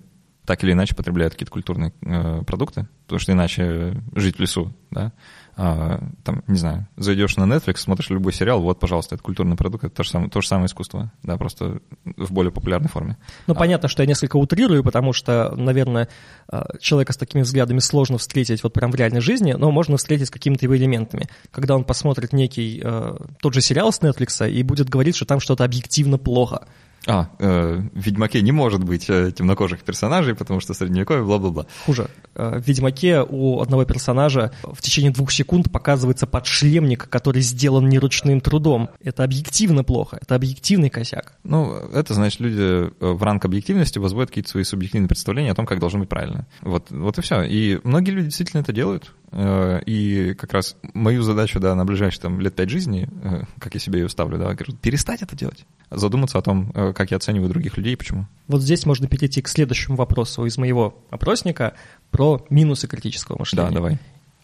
[0.49, 5.13] так или иначе потребляют какие-то культурные э, продукты, потому что иначе жить в лесу, да,
[5.59, 9.85] а, там, не знаю, зайдешь на Netflix, смотришь любой сериал, вот, пожалуйста, это культурный продукт,
[9.85, 11.83] это то же самое, то же самое искусство, да, просто
[12.17, 13.19] в более популярной форме.
[13.47, 13.57] Ну, а.
[13.59, 16.09] понятно, что я несколько утрирую, потому что, наверное,
[16.51, 20.29] а, человека с такими взглядами сложно встретить вот прям в реальной жизни, но можно встретить
[20.29, 21.29] с какими-то его элементами.
[21.51, 25.41] Когда он посмотрит некий э, тот же сериал с Netflix и будет говорить, что там
[25.41, 26.69] что-то объективно плохо,
[27.07, 31.67] а, э, в Ведьмаке не может быть э, темнокожих персонажей, потому что средневековье, бла-бла-бла.
[31.87, 32.09] Хуже.
[32.35, 38.41] Э, в Ведьмаке у одного персонажа в течение двух секунд показывается подшлемник, который сделан неручным
[38.41, 38.91] трудом.
[39.03, 41.35] Это объективно плохо, это объективный косяк.
[41.45, 45.67] Ну, это значит, люди э, в ранг объективности возводят какие-то свои субъективные представления о том,
[45.67, 46.47] как должно быть правильно.
[46.61, 47.43] Вот, вот и все.
[47.43, 49.13] И многие люди действительно это делают.
[49.31, 53.75] Э, и как раз мою задачу, да, на ближайшие там, лет пять жизни, э, как
[53.75, 55.67] я себе ее ставлю, да, говорю, перестать это делать.
[55.91, 58.27] Задуматься о том, э, как я оцениваю других людей и почему.
[58.47, 61.75] Вот здесь можно перейти к следующему вопросу из моего опросника
[62.11, 63.69] про минусы критического мышления.
[63.69, 63.99] Да, давай.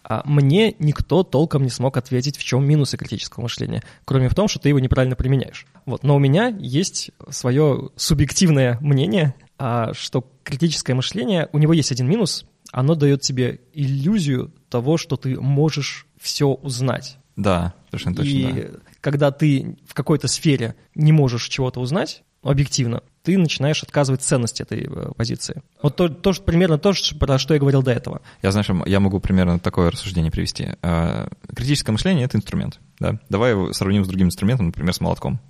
[0.07, 4.49] А мне никто толком не смог ответить, в чем минусы критического мышления, кроме в том,
[4.49, 5.67] что ты его неправильно применяешь.
[5.87, 6.03] Вот.
[6.03, 12.07] Но у меня есть свое субъективное мнение, а, что критическое мышление, у него есть один
[12.07, 12.45] минус,
[12.75, 17.19] оно дает тебе иллюзию того, что ты можешь все узнать.
[17.37, 18.31] Да, совершенно точно.
[18.31, 18.69] И да.
[19.01, 24.89] когда ты в какой-то сфере не можешь чего-то узнать, объективно, ты начинаешь отказывать ценности этой
[24.91, 25.63] э, позиции.
[25.83, 28.23] Вот то, то что, примерно то, про что я говорил до этого.
[28.43, 30.71] Я, знаешь, я могу примерно такое рассуждение привести.
[30.83, 32.81] Э, критическое мышление— это инструмент.
[32.99, 33.21] Да?
[33.29, 35.41] Давай его сравним с другим инструментом, например, с молотком.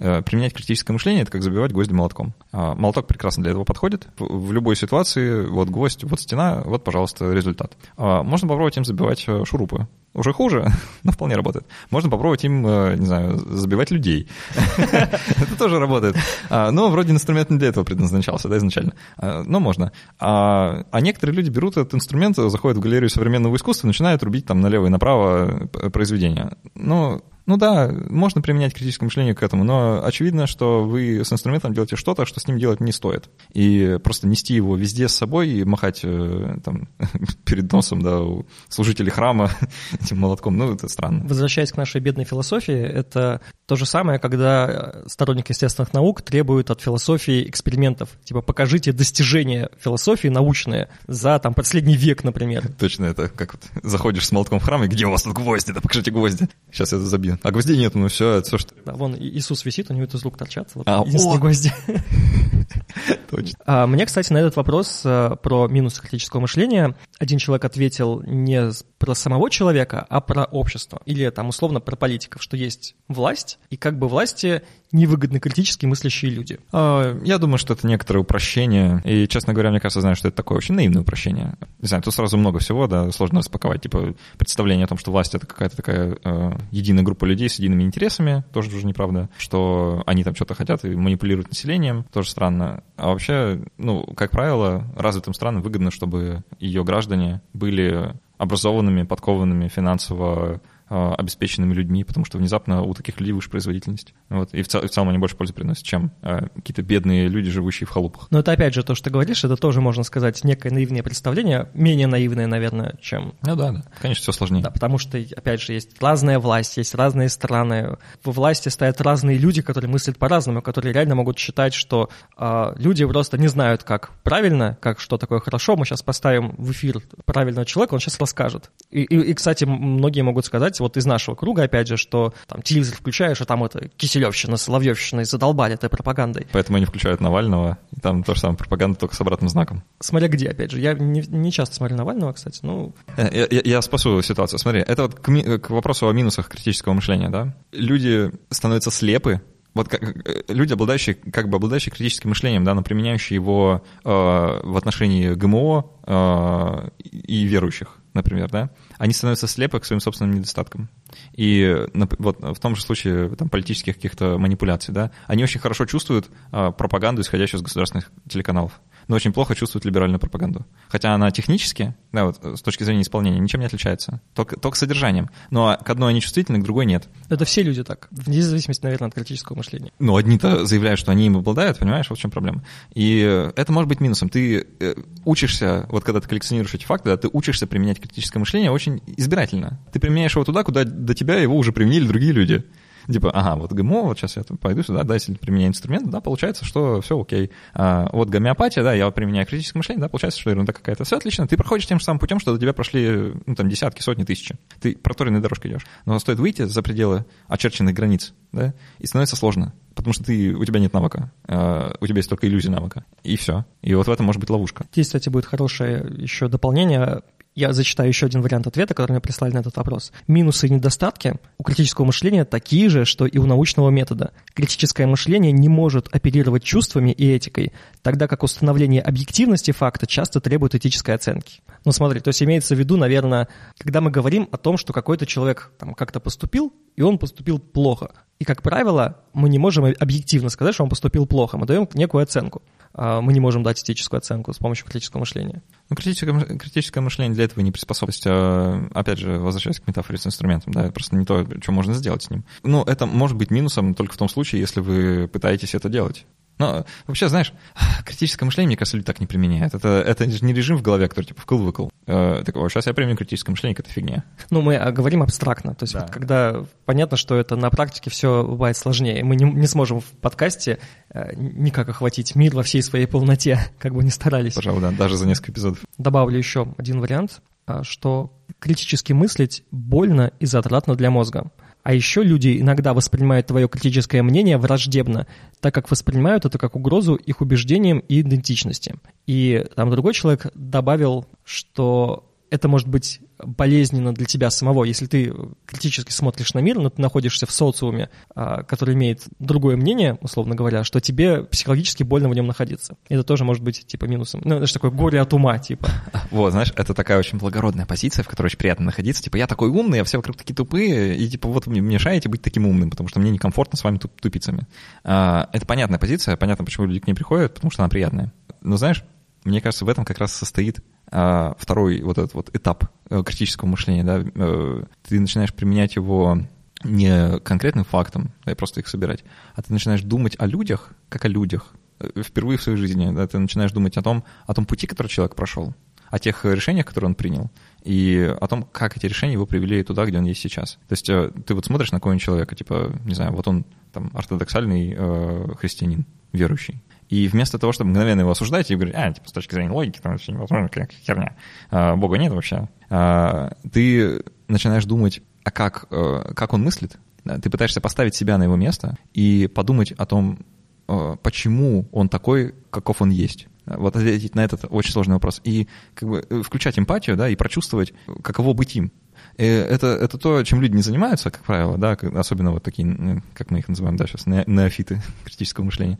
[0.00, 2.34] Э, применять критическое мышление— это как забивать гвозди молотком.
[2.52, 4.08] А молоток прекрасно для этого подходит.
[4.18, 7.76] В любой ситуации вот гвоздь, вот стена, вот, пожалуйста, результат.
[7.96, 9.88] А можно попробовать им забивать э, шурупы.
[10.14, 10.68] Уже хуже,
[11.02, 11.66] но вполне работает.
[11.90, 14.28] Можно попробовать им, э, не знаю, забивать людей.
[14.76, 16.16] Это тоже работает.
[16.48, 18.94] А, но вроде инструмент не для этого предназначался, да, изначально.
[19.20, 19.92] Но можно.
[20.18, 24.86] А некоторые люди берут этот инструмент, заходят в галерею современного искусства начинают рубить там налево
[24.86, 26.56] и направо произведения.
[26.74, 31.72] Ну, ну да, можно применять критическое мышление к этому, но очевидно, что вы с инструментом
[31.72, 33.30] делаете что-то, что с ним делать не стоит.
[33.54, 36.88] И просто нести его везде с собой и махать э, там,
[37.46, 39.50] перед носом да, у служителей храма
[39.98, 41.26] этим молотком, ну это странно.
[41.26, 46.82] Возвращаясь к нашей бедной философии, это то же самое, когда сторонник естественных наук требует от
[46.82, 48.10] философии экспериментов.
[48.24, 52.68] Типа покажите достижения философии научные за там последний век, например.
[52.78, 55.72] Точно, это как вот заходишь с молотком в храм, и где у вас тут гвозди?
[55.72, 56.46] Да покажите гвозди.
[56.70, 57.37] Сейчас я забью.
[57.42, 58.74] А гвоздей нет, ну все, это все, что...
[58.84, 60.70] Да, вон Иисус висит, у него из рук торчат.
[60.74, 61.72] Вот а, единственные гвозди.
[63.30, 63.58] Точно.
[63.66, 68.70] А, мне, кстати, на этот вопрос а, про минус критического мышления один человек ответил не
[68.98, 71.00] про самого человека, а про общество.
[71.06, 76.30] Или там условно про политиков, что есть власть, и как бы власти невыгодны критически мыслящие
[76.30, 76.58] люди.
[76.72, 79.00] А, я думаю, что это некоторое упрощение.
[79.04, 81.54] И, честно говоря, мне кажется, знаю, что это такое очень наивное упрощение.
[81.80, 83.82] Не знаю, тут сразу много всего, да, сложно распаковать.
[83.82, 87.84] Типа представление о том, что власть— это какая-то такая э, единая группа людей с едиными
[87.84, 89.28] интересами, тоже уже неправда.
[89.38, 92.82] Что они там что-то хотят и манипулируют населением, тоже странно.
[92.96, 100.60] А вообще, ну, как правило, развитым странам выгодно, чтобы ее граждане были образованными, подкованными финансово
[100.88, 104.14] обеспеченными людьми, потому что внезапно у таких людей выше производительность.
[104.28, 104.52] Вот.
[104.54, 107.86] И в, цел, в целом они больше пользы приносят, чем э, какие-то бедные люди, живущие
[107.86, 108.28] в халупах.
[108.30, 111.68] Но это опять же то, что ты говоришь, это тоже, можно сказать, некое наивное представление,
[111.74, 113.34] менее наивное, наверное, чем...
[113.42, 113.84] Ну да, да.
[114.00, 114.62] Конечно, все сложнее.
[114.62, 117.96] Да, потому что, опять же, есть разная власть, есть разные страны.
[118.24, 123.04] В власти стоят разные люди, которые мыслят по-разному, которые реально могут считать, что э, люди
[123.06, 125.76] просто не знают, как правильно, как что такое хорошо.
[125.76, 128.70] Мы сейчас поставим в эфир правильного человека, он сейчас расскажет.
[128.90, 132.32] И, и, и кстати, многие могут сказать, сказать, вот из нашего круга, опять же, что
[132.46, 136.46] там телевизор включаешь, а там это Киселевщина, Соловьевщина, и задолбали этой пропагандой.
[136.52, 139.82] Поэтому они включают Навального, и там то же самое, пропаганда только с обратным знаком.
[140.00, 140.80] Смотря где, опять же.
[140.80, 142.94] Я не, не часто смотрю Навального, кстати, ну...
[143.16, 144.58] Я, я, я спасу ситуацию.
[144.58, 147.54] Смотри, это вот к, к вопросу о минусах критического мышления, да?
[147.72, 149.40] Люди становятся слепы
[149.74, 154.08] вот как, э, люди, обладающие, как бы обладающие критическим мышлением, да, но применяющие его э,
[154.08, 160.88] в отношении ГМО э, и верующих, например, да, они становятся слепы к своим собственным недостаткам.
[161.32, 161.86] И
[162.18, 166.72] вот в том же случае там, политических каких-то манипуляций, да, они очень хорошо чувствуют э,
[166.76, 170.66] пропаганду, исходящую из государственных телеканалов но очень плохо чувствует либеральную пропаганду.
[170.88, 175.30] Хотя она технически, да, вот с точки зрения исполнения, ничем не отличается, только, только содержанием.
[175.50, 177.08] Но к одной они чувствительны, к другой нет.
[177.28, 179.92] Это все люди так, вне зависимости, наверное, от критического мышления.
[179.98, 182.62] Ну, одни-то заявляют, что они им обладают, понимаешь, вот в чем проблема.
[182.94, 183.18] И
[183.56, 184.28] это может быть минусом.
[184.28, 184.94] Ты э,
[185.24, 189.80] учишься, вот когда ты коллекционируешь эти факты, да, ты учишься применять критическое мышление очень избирательно.
[189.92, 192.64] Ты применяешь его туда, куда до тебя его уже применили другие люди.
[193.10, 196.64] Типа, ага, вот ГМО, вот сейчас я пойду сюда, да, если применяю инструмент, да, получается,
[196.64, 197.50] что все окей.
[197.72, 201.04] А, вот гомеопатия, да, я применяю критическое мышление, да, получается, что ерунда какая-то.
[201.04, 204.02] Все отлично, ты проходишь тем же самым путем, что до тебя прошли, ну, там, десятки,
[204.02, 204.56] сотни, тысячи.
[204.80, 205.86] Ты проторенной дорожкой идешь.
[206.04, 210.64] Но стоит выйти за пределы очерченных границ, да, и становится сложно потому что ты, у
[210.64, 213.64] тебя нет навыка, э, у тебя есть только иллюзия навыка, и все.
[213.82, 214.86] И вот в этом может быть ловушка.
[214.92, 217.22] Здесь, кстати, будет хорошее еще дополнение.
[217.58, 220.12] Я зачитаю еще один вариант ответа, который мне прислали на этот вопрос.
[220.28, 224.32] Минусы и недостатки у критического мышления такие же, что и у научного метода.
[224.54, 230.76] Критическое мышление не может оперировать чувствами и этикой, тогда как установление объективности факта часто требует
[230.76, 231.60] этической оценки.
[231.84, 235.26] Ну смотри, то есть имеется в виду, наверное, когда мы говорим о том, что какой-то
[235.26, 238.12] человек там как-то поступил, и он поступил плохо.
[238.38, 241.58] И, как правило, мы не можем объективно сказать, что он поступил плохо.
[241.58, 242.62] Мы даем некую оценку.
[243.00, 245.62] А, мы не можем дать этическую оценку с помощью критического мышления.
[245.88, 248.08] Ну, критическое, критическое мышление для этого не приспособлено.
[248.26, 252.24] А, опять же, возвращаясь к метафоре с инструментом, да, просто не то, что можно сделать
[252.24, 252.44] с ним.
[252.64, 256.26] Ну, это может быть минусом только в том случае, если вы пытаетесь это делать.
[256.58, 257.52] Но вообще, знаешь,
[258.04, 259.74] критическое мышление, мне кажется, люди так не применяют.
[259.74, 261.90] Это, это не режим в голове, который типа вкл-выкл.
[262.06, 264.24] Э, такого, сейчас я применю критическое мышление, это фигня.
[264.50, 265.74] Ну, мы а, говорим абстрактно.
[265.74, 266.00] То есть да.
[266.00, 269.22] вот когда понятно, что это на практике все бывает сложнее.
[269.24, 270.78] Мы не, не сможем в подкасте
[271.10, 274.54] э, никак охватить мир во всей своей полноте, как бы ни старались.
[274.54, 275.80] Пожалуй, да, даже за несколько эпизодов.
[275.98, 281.50] Добавлю еще один вариант, а, что критически мыслить больно и затратно для мозга.
[281.82, 285.26] А еще люди иногда воспринимают твое критическое мнение враждебно,
[285.60, 288.96] так как воспринимают это как угрозу их убеждениям и идентичности.
[289.26, 295.32] И там другой человек добавил, что это может быть болезненно для тебя самого, если ты
[295.66, 300.54] критически смотришь на мир, но ты находишься в социуме, а, который имеет другое мнение, условно
[300.54, 302.96] говоря, что тебе психологически больно в нем находиться.
[303.08, 304.40] Это тоже может быть типа минусом.
[304.44, 305.88] Ну, это же такое горе от ума, типа.
[306.30, 309.22] Вот, знаешь, это такая очень благородная позиция, в которой очень приятно находиться.
[309.22, 312.28] Типа, я такой умный, а все вокруг такие тупые, и типа вот вы мне мешаете
[312.28, 314.66] быть таким умным, потому что мне некомфортно с вами тупицами.
[315.04, 318.32] А, это понятная позиция, понятно, почему люди к ней приходят, потому что она приятная.
[318.60, 319.04] Но знаешь,
[319.44, 324.04] мне кажется, в этом как раз состоит второй вот этот вот этап э, критического мышления,
[324.04, 326.38] да, э, ты начинаешь применять его
[326.84, 331.24] не конкретным фактом, да, и просто их собирать, а ты начинаешь думать о людях, как
[331.24, 334.66] о людях, э, впервые в своей жизни, да, ты начинаешь думать о том, о том
[334.66, 335.74] пути, который человек прошел,
[336.10, 337.50] о тех решениях, которые он принял,
[337.84, 340.78] и о том, как эти решения его привели туда, где он есть сейчас.
[340.88, 344.94] То есть ты вот смотришь на какого-нибудь человека, типа, не знаю, вот он там ортодоксальный
[344.96, 349.32] э, христианин, верующий, и вместо того, чтобы мгновенно его осуждать и говорить, а, типа, с
[349.32, 351.36] точки зрения логики, там вообще невозможно, как херня,
[351.70, 356.98] а, Бога нет вообще, а, ты начинаешь думать, а как, а, как он мыслит,
[357.42, 360.38] ты пытаешься поставить себя на его место и подумать о том,
[360.86, 363.48] а, почему он такой, каков он есть.
[363.66, 365.42] Вот ответить на этот очень сложный вопрос.
[365.44, 367.92] И как бы э, включать эмпатию, да, и прочувствовать,
[368.22, 368.92] каково быть им.
[369.36, 373.58] Это, это то, чем люди не занимаются, как правило, да, особенно вот такие, как мы
[373.58, 375.98] их называем, да, сейчас, неофиты критического мышления.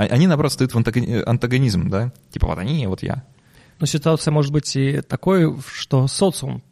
[0.00, 2.10] А, они, наоборот, стоят в антагонизм, да?
[2.30, 3.22] Типа вот они, вот я.
[3.80, 6.62] Но ситуация может быть и такой, что социум,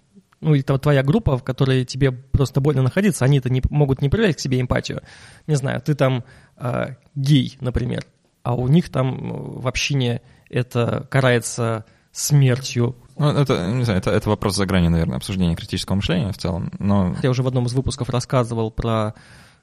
[0.40, 4.36] ну, или твоя группа, в которой тебе просто больно находиться, они-то не, могут не проявлять
[4.36, 5.02] к себе эмпатию.
[5.46, 6.24] Не знаю, ты там
[6.56, 8.06] э, гей, например,
[8.42, 12.96] а у них там э, в общине это карается смертью.
[13.18, 16.72] Ну, это, не знаю, это, это вопрос за гранью, наверное, обсуждения критического мышления в целом,
[16.78, 17.14] но...
[17.22, 19.14] Я уже в одном из выпусков рассказывал про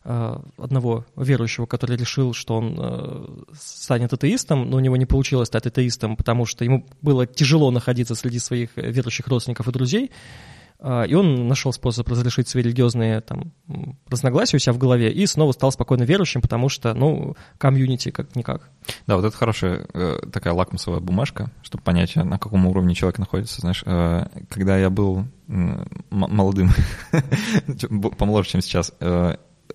[0.06, 3.26] одного верующего, который решил, что он э,
[3.60, 8.14] станет атеистом, но у него не получилось стать атеистом, потому что ему было тяжело находиться
[8.14, 10.12] среди своих верующих родственников и друзей,
[10.80, 13.52] э, и он нашел способ разрешить свои религиозные там,
[14.08, 18.70] разногласия у себя в голове и снова стал спокойно верующим, потому что, ну, комьюнити как-никак.
[19.08, 19.88] Да, вот это хорошая
[20.32, 23.60] такая лакмусовая бумажка, чтобы понять, на каком уровне человек находится.
[23.62, 23.82] Знаешь,
[24.50, 26.70] когда я был молодым,
[28.20, 28.92] помоложе, чем сейчас,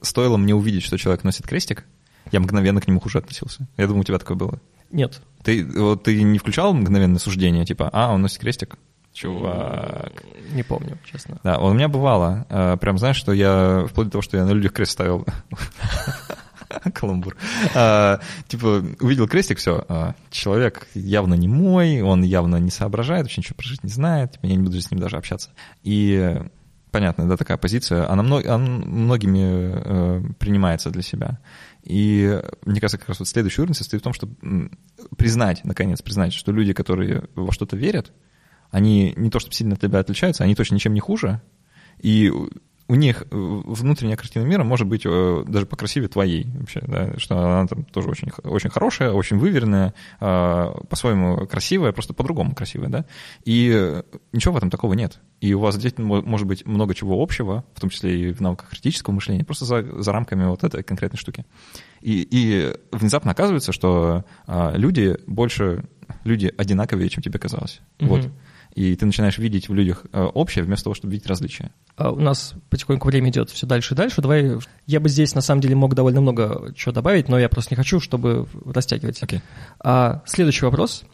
[0.01, 1.85] стоило мне увидеть, что человек носит крестик,
[2.33, 3.67] я мгновенно к нему хуже относился.
[3.77, 4.61] Я думаю, у тебя такое было.
[4.91, 5.21] Нет.
[5.43, 8.77] Ты, вот, ты не включал мгновенное суждение, типа, а, он носит крестик?
[9.13, 10.25] Чувак.
[10.53, 11.41] Не помню, честно.
[11.43, 12.47] Да, у меня бывало.
[12.49, 15.27] Э, прям знаешь, что я, вплоть до того, что я на людях крест ставил.
[16.95, 17.37] Каламбур.
[17.75, 23.41] А, типа, увидел крестик, все, а, человек явно не мой, он явно не соображает, вообще
[23.41, 25.51] ничего прожить не знает, типа, я не буду с ним даже общаться.
[25.83, 26.41] И
[26.91, 31.39] понятно, да, такая позиция, она, мно, она многими э, принимается для себя.
[31.83, 34.71] И мне кажется, как раз вот следующий уровень состоит в том, чтобы
[35.17, 38.13] признать, наконец, признать, что люди, которые во что-то верят,
[38.71, 41.41] они не то чтобы сильно от тебя отличаются, они точно ничем не хуже,
[41.99, 42.33] и
[42.91, 47.85] у них внутренняя картина мира может быть даже покрасивее твоей вообще, да, что она там
[47.85, 53.05] тоже очень, очень хорошая, очень выверенная, по-своему красивая, просто по-другому красивая, да,
[53.45, 55.21] и ничего в этом такого нет.
[55.41, 58.71] И у вас действительно может быть много чего общего, в том числе и в навыках
[58.71, 61.47] критического мышления, просто за, за рамками вот этой конкретной штуки.
[62.01, 65.85] И, и внезапно оказывается, что а, люди больше,
[66.25, 67.83] люди одинаковее, чем тебе казалось.
[68.01, 68.07] Mm-hmm.
[68.09, 68.29] Вот.
[68.75, 71.71] И ты начинаешь видеть в людях а, общее, вместо того, чтобы видеть различия.
[71.97, 74.23] А у нас потихоньку время идет все дальше и дальше.
[74.23, 77.75] Давай, я бы здесь на самом деле мог довольно много чего добавить, но я просто
[77.75, 79.23] не хочу, чтобы растягивать.
[79.23, 79.41] Okay.
[79.81, 81.05] А, следующий вопрос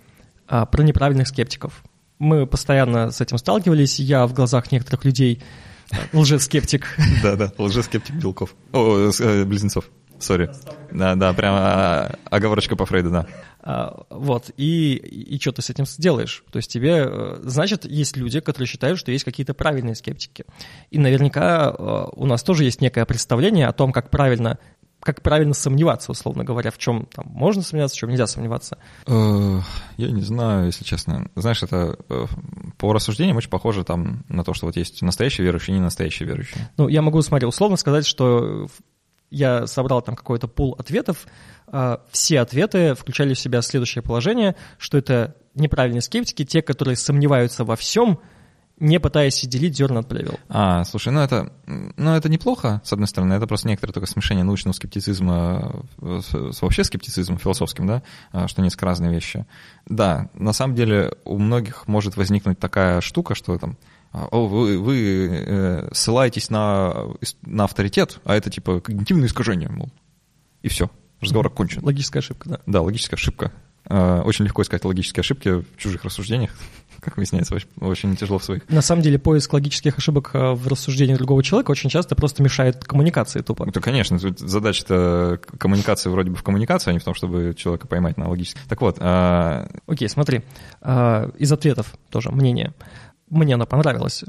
[0.46, 1.82] а, про неправильных скептиков.
[2.18, 4.00] Мы постоянно с этим сталкивались.
[4.00, 5.42] Я в глазах некоторых людей
[6.12, 6.86] лжескептик.
[7.22, 8.54] Да-да, лжескептик Белков.
[8.72, 9.90] О, э, Близнецов.
[10.18, 10.50] Сори.
[10.92, 13.26] Да, да, прям а, оговорочка по Фрейду, да.
[13.68, 16.44] А, вот, и, и что ты с этим сделаешь?
[16.52, 20.44] То есть тебе, э, значит, есть люди, которые считают, что есть какие-то правильные скептики.
[20.92, 24.60] И наверняка э, у нас тоже есть некое представление о том, как правильно
[25.00, 28.78] как правильно сомневаться, условно говоря, в чем там можно сомневаться, в чем нельзя сомневаться?
[29.06, 29.60] Э,
[29.96, 31.28] я не знаю, если честно.
[31.34, 31.96] Знаешь, это
[32.78, 36.28] по рассуждениям очень похоже там на то, что вот есть настоящие верующие и не настоящие
[36.28, 36.70] верующие.
[36.76, 38.68] Ну, я могу, смотри, условно сказать, что
[39.30, 41.26] я собрал там какой-то пул ответов,
[41.66, 47.64] а, все ответы включали в себя следующее положение, что это неправильные скептики, те, которые сомневаются
[47.64, 48.20] во всем,
[48.78, 50.38] не пытаясь делить зерна от плевел.
[50.48, 54.44] А, слушай, ну это, ну это неплохо, с одной стороны, это просто некоторое такое смешение
[54.44, 58.02] научного скептицизма с, с вообще скептицизмом философским, да,
[58.32, 59.46] а, что несколько разные вещи.
[59.86, 63.78] Да, на самом деле у многих может возникнуть такая штука, что там,
[64.12, 67.06] о, вы, вы э, ссылаетесь на,
[67.42, 69.90] на авторитет, а это типа когнитивное искажение, мол.
[70.62, 70.90] И все,
[71.20, 71.84] разговор окончен.
[71.84, 72.60] Логическая ошибка, да.
[72.66, 73.52] Да, логическая ошибка.
[73.88, 76.50] А, очень легко искать логические ошибки в чужих рассуждениях,
[77.00, 78.68] как выясняется, очень, очень тяжело в своих.
[78.68, 82.84] На самом деле поиск логических ошибок а, в рассуждении другого человека очень часто просто мешает
[82.84, 83.64] коммуникации тупо.
[83.66, 88.16] Ну, конечно, задача-то коммуникации вроде бы в коммуникации, а не в том, чтобы человека поймать
[88.16, 88.60] на логически.
[88.68, 88.96] Так вот.
[88.98, 89.68] А...
[89.86, 90.42] Окей, смотри,
[90.82, 92.72] из ответов тоже мнение
[93.28, 94.24] мне она понравилась.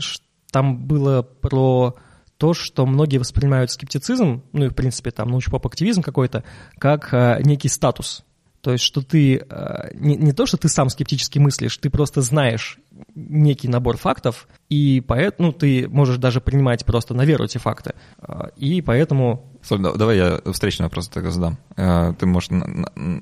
[0.51, 1.95] Там было про
[2.37, 6.43] то, что многие воспринимают скептицизм, ну и, в принципе, там научно-поп-активизм какой-то,
[6.77, 8.23] как э, некий статус.
[8.61, 12.21] То есть, что ты э, не, не то, что ты сам скептически мыслишь, ты просто
[12.21, 12.79] знаешь
[13.15, 17.93] некий набор фактов, и поэтому ну, ты можешь даже принимать просто на веру эти факты.
[18.19, 19.49] Э, и поэтому...
[19.63, 21.57] Слушай, давай я встречный вопрос тогда задам.
[21.75, 22.49] Э, ты можешь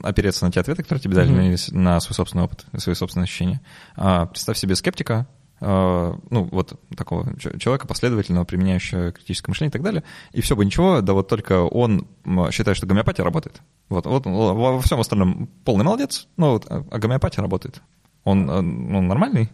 [0.03, 1.77] опереться на те ответы, которые тебе дали, mm-hmm.
[1.77, 3.61] на свой собственный опыт, свои собственные ощущения.
[3.95, 5.27] А, представь себе скептика,
[5.61, 10.03] ну, вот такого человека, последовательного, применяющего критическое мышление и так далее,
[10.33, 12.07] и все бы ничего, да вот только он
[12.51, 13.61] считает, что гомеопатия работает.
[13.89, 17.81] Вот, вот во всем остальном полный молодец, но вот, а, а гомеопатия работает.
[18.25, 19.49] Он, э, он нормальный?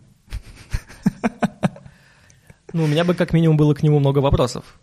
[2.74, 4.80] Ну, у меня бы как минимум было к нему много вопросов.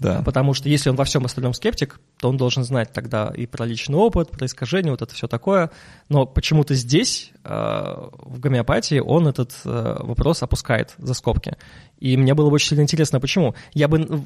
[0.00, 0.22] Да.
[0.22, 3.64] Потому что если он во всем остальном скептик, то он должен знать тогда и про
[3.64, 5.70] личный опыт, про искажение, вот это все такое.
[6.08, 11.56] Но почему-то здесь, э, в гомеопатии, он этот э, вопрос опускает за скобки.
[11.98, 13.54] И мне было очень сильно интересно, почему.
[13.72, 14.24] Я бы...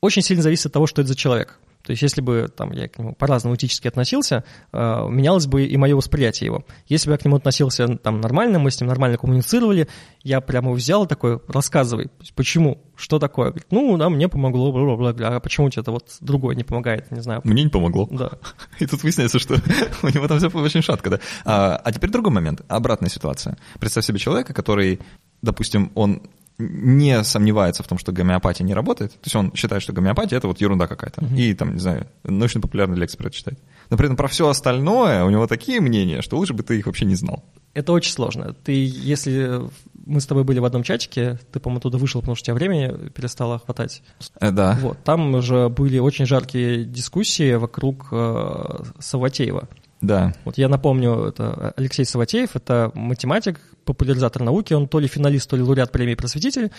[0.00, 1.58] Очень сильно зависит от того, что это за человек.
[1.82, 5.76] То есть если бы там, я к нему по-разному этически относился, э, менялось бы и
[5.76, 6.64] мое восприятие его.
[6.86, 9.88] Если бы я к нему относился там нормально, мы с ним нормально коммуницировали,
[10.22, 13.50] я прямо взял такой, рассказывай, почему, что такое.
[13.50, 17.20] Говорит, ну, да, мне помогло, бла-бла-бла, а почему тебе это вот другое не помогает, не
[17.20, 17.40] знаю.
[17.44, 18.08] Мне не помогло.
[18.10, 18.32] Да.
[18.78, 19.54] И тут выясняется, что
[20.02, 21.20] у него там все очень шатко, да.
[21.44, 23.56] А, а теперь другой момент, обратная ситуация.
[23.80, 25.00] Представь себе человека, который,
[25.42, 26.22] допустим, он
[26.58, 29.12] не сомневается в том, что гомеопатия не работает.
[29.12, 31.20] То есть он считает, что гомеопатия это вот ерунда какая-то.
[31.20, 31.36] Uh-huh.
[31.36, 33.58] И там, не знаю, научно-популярные лекции прочитать.
[33.90, 36.86] Но при этом про все остальное у него такие мнения, что лучше бы ты их
[36.86, 37.44] вообще не знал.
[37.74, 38.54] Это очень сложно.
[38.64, 39.60] Ты, если
[40.04, 42.54] мы с тобой были в одном чатике, ты, по-моему, оттуда вышел, потому что у тебя
[42.54, 44.02] времени перестало хватать.
[44.40, 44.76] Э, да.
[44.80, 49.68] Вот, там уже были очень жаркие дискуссии вокруг э, Саватеева.
[50.00, 50.32] Да.
[50.44, 55.56] Вот я напомню, это Алексей Саватеев, это математик, популяризатор науки, он то ли финалист, то
[55.56, 56.70] ли лауреат премии «Просветитель»,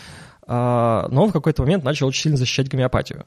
[0.47, 3.26] а, но он в какой-то момент начал очень сильно защищать гомеопатию.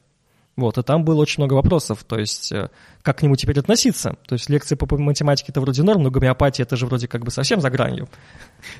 [0.55, 2.69] Вот, и там было очень много вопросов, то есть э,
[3.01, 4.17] как к нему теперь относиться?
[4.27, 7.31] То есть лекции по математике это вроде норм, но гомеопатия это же вроде как бы
[7.31, 8.07] совсем за гранью.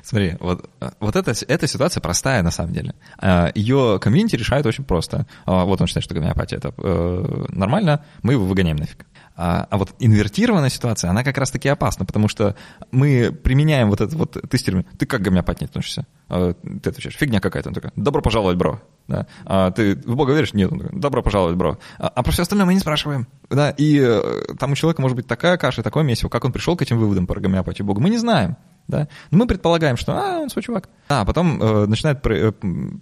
[0.04, 2.94] Смотри, вот, э, вот эта, эта ситуация простая на самом деле.
[3.20, 5.26] Э, Ее комьюнити решает очень просто.
[5.46, 6.72] Вот он считает, что гомеопатия это
[7.48, 9.04] нормально, мы его выгоняем нафиг.
[9.36, 12.54] А, а вот инвертированная ситуация, она как раз-таки опасна, потому что
[12.92, 14.86] мы применяем вот этот вот тестирование.
[14.96, 16.06] Ты как к гомеопатии относишься?
[16.28, 17.70] А, ты отвечаешь, фигня какая-то.
[17.70, 18.80] Он такой, добро пожаловать, бро.
[19.08, 19.26] Да?
[19.44, 20.54] А ты в Бога веришь?
[20.54, 20.70] Нет.
[20.70, 21.78] Он такой, добро пожаловать, бро.
[21.98, 23.26] А, а про все остальное мы не спрашиваем.
[23.50, 23.70] Да?
[23.70, 26.28] И э, там у человека может быть такая каша, такое месиво.
[26.28, 28.56] Как он пришел к этим выводам про гомеопатию Бога, мы не знаем.
[28.86, 29.08] Да?
[29.32, 30.88] Но мы предполагаем, что а, он свой чувак.
[31.08, 32.52] А потом э, начинает про- э,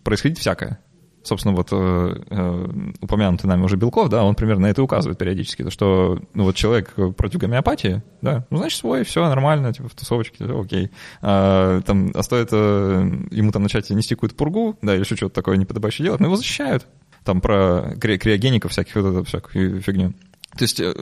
[0.03, 0.81] происходить всякое.
[1.23, 2.69] Собственно, вот э, э,
[3.01, 6.57] упомянутый нами уже Белков, да, он примерно на это указывает периодически, то, что, ну, вот
[6.57, 10.91] человек против гомеопатии, да, ну, значит, свой, все нормально, типа, в тусовочке, все окей.
[11.21, 15.35] А, там, а стоит э, ему там начать нести какую-то пургу, да, или еще что-то
[15.35, 16.87] такое неподобающее делать, но его защищают.
[17.25, 20.15] Там про кри- криогеников всяких, вот эту всякую фигню.
[20.57, 20.95] То есть э,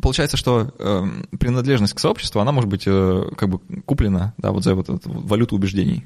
[0.00, 1.02] получается, что э,
[1.38, 5.10] принадлежность к сообществу, она может быть э, как бы куплена, да, вот за вот эту
[5.10, 6.04] валюту убеждений.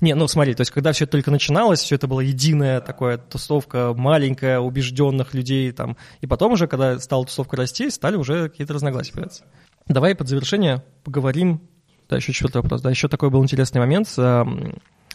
[0.00, 3.18] Не, ну смотри, то есть когда все это только начиналось, все это было единая такая
[3.18, 8.74] тусовка маленькая, убежденных людей там, и потом уже, когда стала тусовка расти, стали уже какие-то
[8.74, 9.44] разногласия появляться.
[9.86, 11.60] Давай под завершение поговорим,
[12.08, 14.08] да, еще четвертый вопрос, да, еще такой был интересный момент,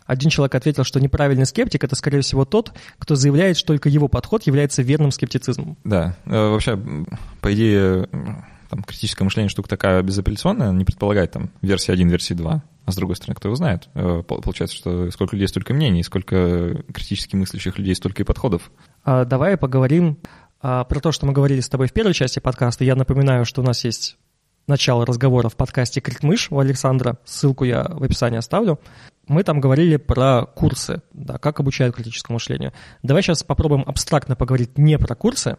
[0.05, 4.07] один человек ответил, что неправильный скептик— это, скорее всего, тот, кто заявляет, что только его
[4.07, 5.77] подход является верным скептицизмом.
[5.83, 6.77] Да, э, вообще,
[7.39, 8.09] по идее,
[8.69, 12.63] там, критическое мышление штука такая безапелляционная, не предполагает там версии 1, версии 2.
[12.85, 13.87] А с другой стороны, кто его знает?
[13.93, 18.71] Э, получается, что сколько людей, столько мнений, сколько критически мыслящих людей, столько и подходов.
[19.03, 20.17] А, давай поговорим
[20.61, 22.83] а, про то, что мы говорили с тобой в первой части подкаста.
[22.83, 24.17] Я напоминаю, что у нас есть
[24.67, 27.17] начало разговора в подкасте «Крикмыш» у Александра.
[27.25, 28.79] Ссылку я в описании оставлю.
[29.27, 32.73] Мы там говорили про курсы, да, как обучают критическому мышлению.
[33.01, 35.57] Давай сейчас попробуем абстрактно поговорить не про курсы.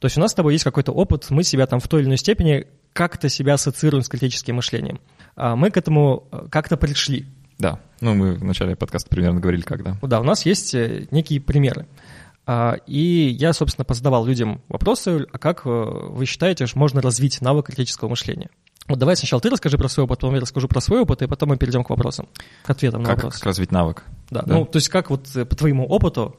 [0.00, 2.08] То есть у нас с тобой есть какой-то опыт, мы себя там в той или
[2.08, 5.00] иной степени как-то себя ассоциируем с критическим мышлением.
[5.36, 7.26] А мы к этому э, как-то пришли.
[7.58, 9.96] Да, ну мы в начале подкаста примерно говорили, когда.
[10.02, 11.86] Да, у нас есть э, некие примеры.
[12.46, 17.40] А, и я, собственно, позадавал людям вопросы, а как э, вы считаете, что можно развить
[17.40, 18.50] навык критического мышления?
[18.86, 21.26] Вот давай сначала ты расскажи про свой опыт, потом я расскажу про свой опыт, и
[21.26, 22.28] потом мы перейдем к вопросам,
[22.64, 23.38] к ответам на как, вопросы.
[23.38, 24.04] Как развить навык?
[24.30, 26.36] Да, да, ну, то есть как вот по твоему опыту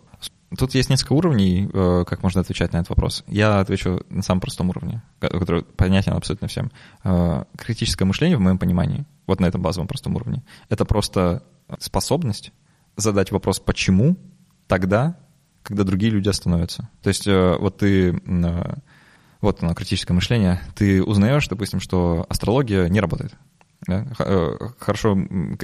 [0.57, 1.67] Тут есть несколько уровней,
[2.05, 3.23] как можно отвечать на этот вопрос.
[3.27, 6.71] Я отвечу на самом простом уровне, который понятен абсолютно всем.
[7.57, 11.43] Критическое мышление, в моем понимании, вот на этом базовом простом уровне, это просто
[11.79, 12.51] способность
[12.95, 14.17] задать вопрос «почему?»
[14.67, 15.17] тогда,
[15.63, 16.89] когда другие люди остановятся.
[17.01, 18.73] То есть э, вот ты, э,
[19.41, 23.35] вот оно, критическое мышление, ты узнаешь, допустим, что астрология не работает.
[23.87, 24.07] Да?
[24.19, 25.15] Э, хорошо,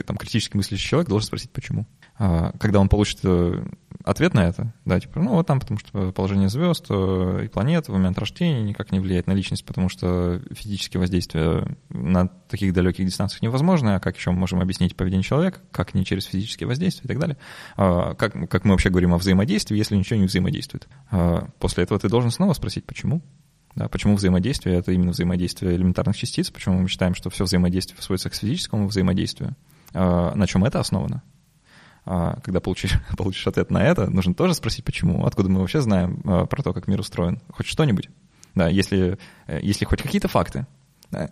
[0.05, 1.85] там, критически мыслящий человек должен спросить, почему.
[2.17, 3.63] А, когда он получит э,
[4.03, 7.87] ответ на это, да, типа, ну, вот там, потому что положение звезд э, и планет
[7.87, 13.05] в момент рождения никак не влияет на личность, потому что физические воздействия на таких далеких
[13.05, 17.05] дистанциях невозможны, а как еще мы можем объяснить поведение человека, как не через физические воздействия
[17.05, 17.37] и так далее.
[17.75, 20.87] А, как, как мы вообще говорим о взаимодействии, если ничего не взаимодействует.
[21.09, 23.21] А, после этого ты должен снова спросить, почему.
[23.73, 28.29] Да, почему взаимодействие— это именно взаимодействие элементарных частиц, почему мы считаем, что все взаимодействие сводится
[28.29, 29.55] к физическому взаимодействию,
[29.93, 31.23] на чем это основано.
[32.05, 36.21] А, когда получишь, получишь ответ на это, нужно тоже спросить, почему, откуда мы вообще знаем
[36.25, 38.09] а, про то, как мир устроен, хоть что-нибудь.
[38.53, 40.65] Да, если, э, если хоть какие-то факты.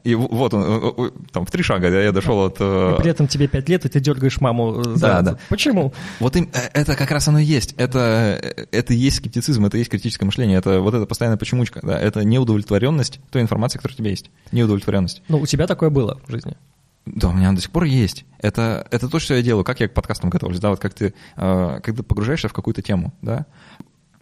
[0.03, 2.57] И вот он, там, в три шага я дошел от...
[2.59, 5.39] Э, и при этом тебе пять лет, и ты дергаешь маму за Да, да.
[5.47, 5.93] Почему?
[6.20, 7.76] Вот им, э, это как раз оно и есть.
[7.78, 8.41] Это,
[8.72, 10.57] это и есть скептицизм, это и есть критическое мышление.
[10.57, 11.80] Это вот эта постоянная почемучка.
[11.82, 14.30] Да, это неудовлетворенность той информации, которая у тебя есть.
[14.51, 15.22] Неудовлетворенность.
[15.30, 16.57] Ну, у тебя такое было в жизни?
[17.06, 18.26] Да, у меня до сих пор есть.
[18.39, 21.14] Это, это то, что я делаю, как я к подкастам готовлюсь, да, вот как ты,
[21.38, 23.45] э, когда погружаешься в какую-то тему, да.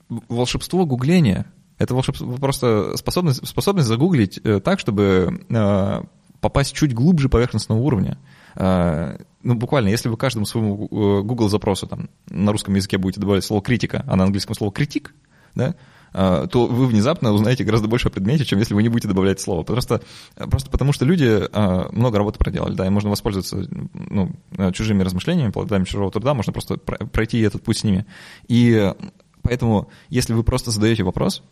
[0.09, 1.45] Волшебство гугления—
[1.77, 6.03] это волшебство, просто способность, способность загуглить э, так, чтобы э,
[6.39, 8.17] попасть чуть глубже поверхностного уровня.
[8.55, 13.19] Э, ну, буквально, если вы каждому своему э, Google запросу там на русском языке будете
[13.19, 15.13] добавлять слово критика, а на английском слово критик,
[15.55, 15.75] да, а,
[16.13, 19.63] то вы внезапно узнаете гораздо больше о предмете, чем если вы не будете добавлять слово.
[19.63, 20.01] Просто,
[20.35, 24.31] просто потому что люди а, много работы проделали, да, и можно воспользоваться ну,
[24.73, 28.05] чужими размышлениями, плодами чужого труда, можно просто пройти этот путь с ними.
[28.47, 28.93] И
[29.41, 31.43] поэтому, если вы просто задаете вопрос,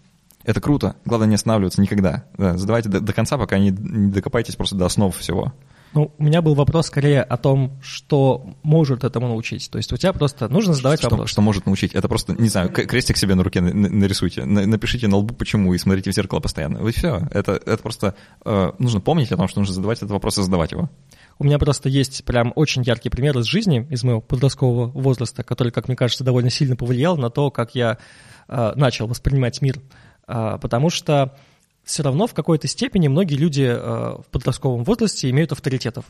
[0.44, 0.96] это круто.
[1.06, 2.26] Главное не останавливаться никогда.
[2.38, 5.54] Да, задавайте до, до конца, пока не, не докопаетесь просто до основ всего.
[5.96, 9.72] Ну, у меня был вопрос скорее о том, что может этому научить.
[9.72, 11.30] То есть у тебя просто нужно задавать что, вопрос.
[11.30, 11.96] Что может научить?
[11.96, 16.12] Это просто, не знаю, крестик себе на руке нарисуйте, напишите на лбу почему и смотрите
[16.12, 16.86] в зеркало постоянно.
[16.86, 17.22] И все.
[17.32, 20.74] Это, это просто э, нужно помнить о том, что нужно задавать этот вопрос и задавать
[20.74, 20.90] его.
[21.40, 25.72] У меня просто есть прям очень яркий пример из жизни, из моего подросткового возраста, который,
[25.72, 28.00] как мне кажется, довольно сильно повлиял на то, как я
[28.50, 29.80] э, начал воспринимать мир.
[30.28, 31.38] Э, потому что
[31.86, 36.06] все равно в какой-то степени многие люди э, в подростковом возрасте имеют авторитетов.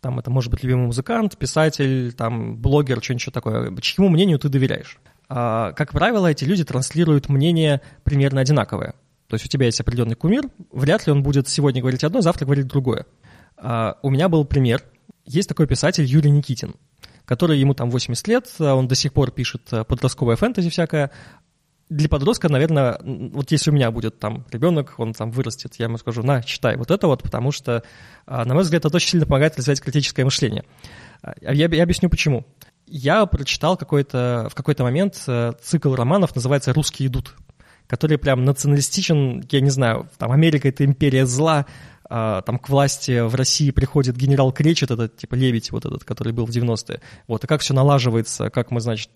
[0.00, 3.76] Там это может быть любимый музыкант, писатель, там, блогер, что-нибудь такое.
[3.80, 4.98] Чьему мнению ты доверяешь?
[5.28, 8.94] А, как правило, эти люди транслируют мнение примерно одинаковое.
[9.28, 12.46] То есть у тебя есть определенный кумир, вряд ли он будет сегодня говорить одно, завтра
[12.46, 13.06] говорить другое.
[13.56, 14.82] А, у меня был пример.
[15.26, 16.74] Есть такой писатель Юрий Никитин,
[17.26, 21.12] который ему там 80 лет, он до сих пор пишет э, подростковое фэнтези всякое,
[21.90, 25.98] для подростка, наверное, вот если у меня будет там ребенок, он там вырастет, я ему
[25.98, 27.82] скажу, на, читай вот это вот, потому что,
[28.26, 30.64] а, на мой взгляд, это очень сильно помогает развивать критическое мышление.
[31.22, 32.46] А, я, я объясню почему.
[32.86, 37.34] я прочитал какой-то, в какой-то момент э, цикл романов, называется «Русские идут»,
[37.88, 41.66] который прям националистичен, я не знаю, там Америка— это империя зла,
[42.12, 46.32] а, там к власти в России приходит генерал Кречет, этот типа Лебедь вот этот, который
[46.32, 47.00] был в 90-е.
[47.28, 49.10] Вот, и как все налаживается, как мы, значит,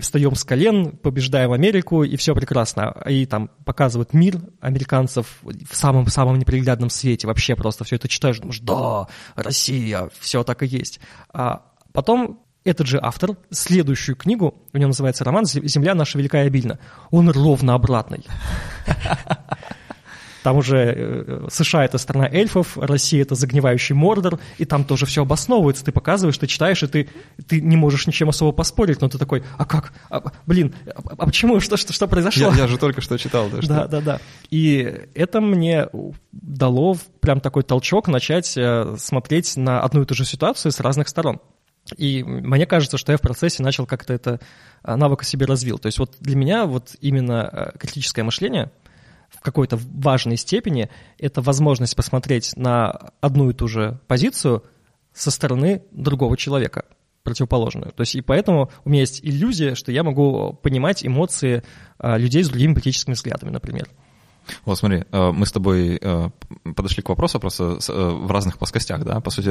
[0.00, 2.94] встаем с колен, побеждаем Америку, и все прекрасно.
[3.08, 7.26] И там показывают мир американцев в самом-самом неприглядном свете.
[7.26, 11.00] Вообще просто все это читаешь, думаешь, да, Россия, все так и есть.
[11.32, 16.46] А потом этот же автор, следующую книгу, у него называется роман «Земля наша великая и
[16.46, 16.78] обильна».
[17.10, 18.24] Он ровно обратный.
[20.48, 25.20] Там уже э, США— это страна эльфов, Россия— это загнивающий Мордор, и там тоже все
[25.20, 25.84] обосновывается.
[25.84, 27.10] Ты показываешь, ты читаешь, и ты,
[27.46, 29.92] ты не можешь ничем особо поспорить, но ты такой, а как?
[30.08, 31.60] А, блин, а, а почему?
[31.60, 32.50] Что, что, что произошло?
[32.50, 33.50] Я, я же только что читал.
[33.50, 34.20] Да, да, да, да.
[34.48, 35.88] И это мне
[36.32, 41.08] дало прям такой толчок начать э, смотреть на одну и ту же ситуацию с разных
[41.08, 41.42] сторон.
[41.98, 44.40] И мне кажется, что я в процессе начал как-то это
[44.82, 45.76] а, навык себе развил.
[45.78, 48.70] То есть вот для меня вот именно э, критическое мышление—
[49.28, 54.64] в какой-то важной степени это возможность посмотреть на одну и ту же позицию
[55.12, 56.84] со стороны другого человека,
[57.22, 57.92] противоположную.
[57.92, 61.62] То есть и поэтому у меня есть иллюзия, что я могу понимать эмоции
[61.98, 63.88] а, людей с другими политическими взглядами, например.
[64.64, 66.30] Вот смотри, э, мы с тобой э,
[66.74, 69.48] подошли к вопросу просто э, в разных плоскостях, да, по сути,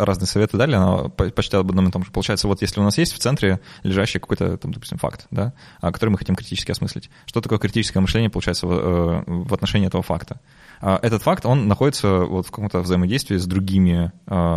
[0.00, 2.10] разные советы дали, но почти об одном и том же.
[2.10, 6.10] Получается, вот если у нас есть в центре лежащий какой-то, там, допустим, факт, да, который
[6.10, 10.40] мы хотим критически осмыслить, что такое критическое мышление, получается, в отношении этого факта?
[10.80, 14.12] А, этот факт, он находится вот в каком-то взаимодействии с другими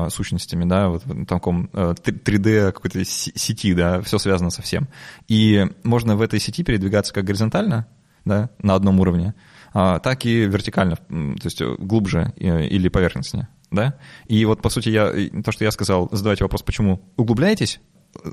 [0.10, 4.88] сущностями, да, вот в таком э, 3D какой-то сети, да, все связано со всем.
[5.28, 7.88] И можно в этой сети передвигаться как горизонтально,
[8.26, 9.34] да, на одном уровне,
[9.74, 13.48] так и вертикально, то есть глубже или поверхностнее.
[13.72, 13.98] Да?
[14.28, 15.12] И вот, по сути, я,
[15.44, 17.80] то, что я сказал, задавайте вопрос, почему углубляетесь,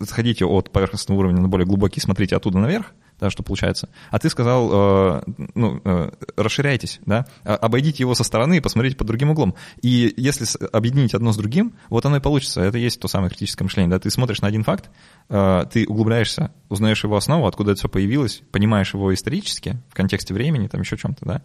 [0.04, 3.88] сходите от поверхностного уровня на более глубокий, смотрите оттуда наверх, да, что получается.
[4.10, 5.22] А ты сказал, э,
[5.54, 9.54] ну, э, расширяйтесь, да, а, обойдите его со стороны и посмотрите под другим углом.
[9.82, 12.60] И если объединить одно с другим, вот оно и получится.
[12.60, 14.90] Это и есть то самое критическое мышление, да, ты смотришь на один факт,
[15.28, 20.34] э, ты углубляешься, узнаешь его основу, откуда это все появилось, понимаешь его исторически, в контексте
[20.34, 21.42] времени, там еще чем-то, да,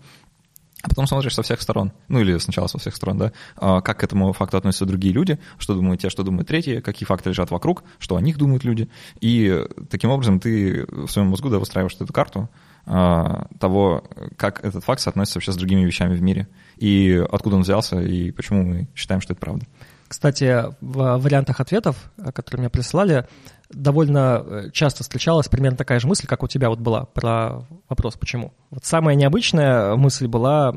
[0.81, 3.99] а потом смотришь со всех сторон, ну или сначала со всех сторон, да, а, как
[3.99, 7.51] к этому факту относятся другие люди, что думают те, что думают третьи, какие факты лежат
[7.51, 8.89] вокруг, что о них думают люди.
[9.19, 12.49] И таким образом ты в своем мозгу да, выстраиваешь эту карту
[12.85, 14.03] а, того,
[14.37, 18.31] как этот факт соотносится вообще с другими вещами в мире, и откуда он взялся, и
[18.31, 19.65] почему мы считаем, что это правда.
[20.07, 23.27] Кстати, в вариантах ответов, которые мне прислали,
[23.73, 28.15] довольно э, часто встречалась примерно такая же мысль, как у тебя вот была про вопрос
[28.15, 28.53] «почему?».
[28.69, 30.73] Вот самая необычная мысль была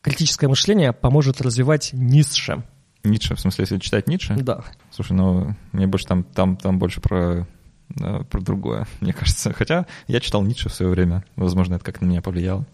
[0.00, 2.62] «критическое мышление поможет развивать Ницше».
[3.04, 4.36] Ницше, в смысле, если читать Ницше?
[4.36, 4.62] Да.
[4.90, 7.46] Слушай, ну, мне больше там, там, там больше про,
[7.88, 9.52] про другое, мне кажется.
[9.52, 12.64] Хотя я читал Ницше в свое время, возможно, это как-то на меня повлияло.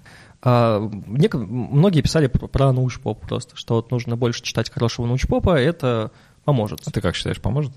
[0.40, 6.12] А, многие писали про научпоп просто, что вот нужно больше читать хорошего научпопа, это
[6.44, 6.80] поможет.
[6.86, 7.72] А ты как считаешь, поможет?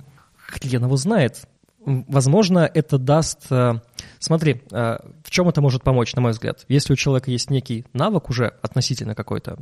[0.52, 1.48] Хрен его знает.
[1.84, 3.48] Возможно, это даст...
[3.50, 3.80] Э,
[4.20, 6.64] смотри, э, в чем это может помочь, на мой взгляд?
[6.68, 9.58] Если у человека есть некий навык уже относительно какой-то,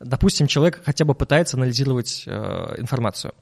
[0.00, 3.34] допустим, человек хотя бы пытается анализировать э, информацию,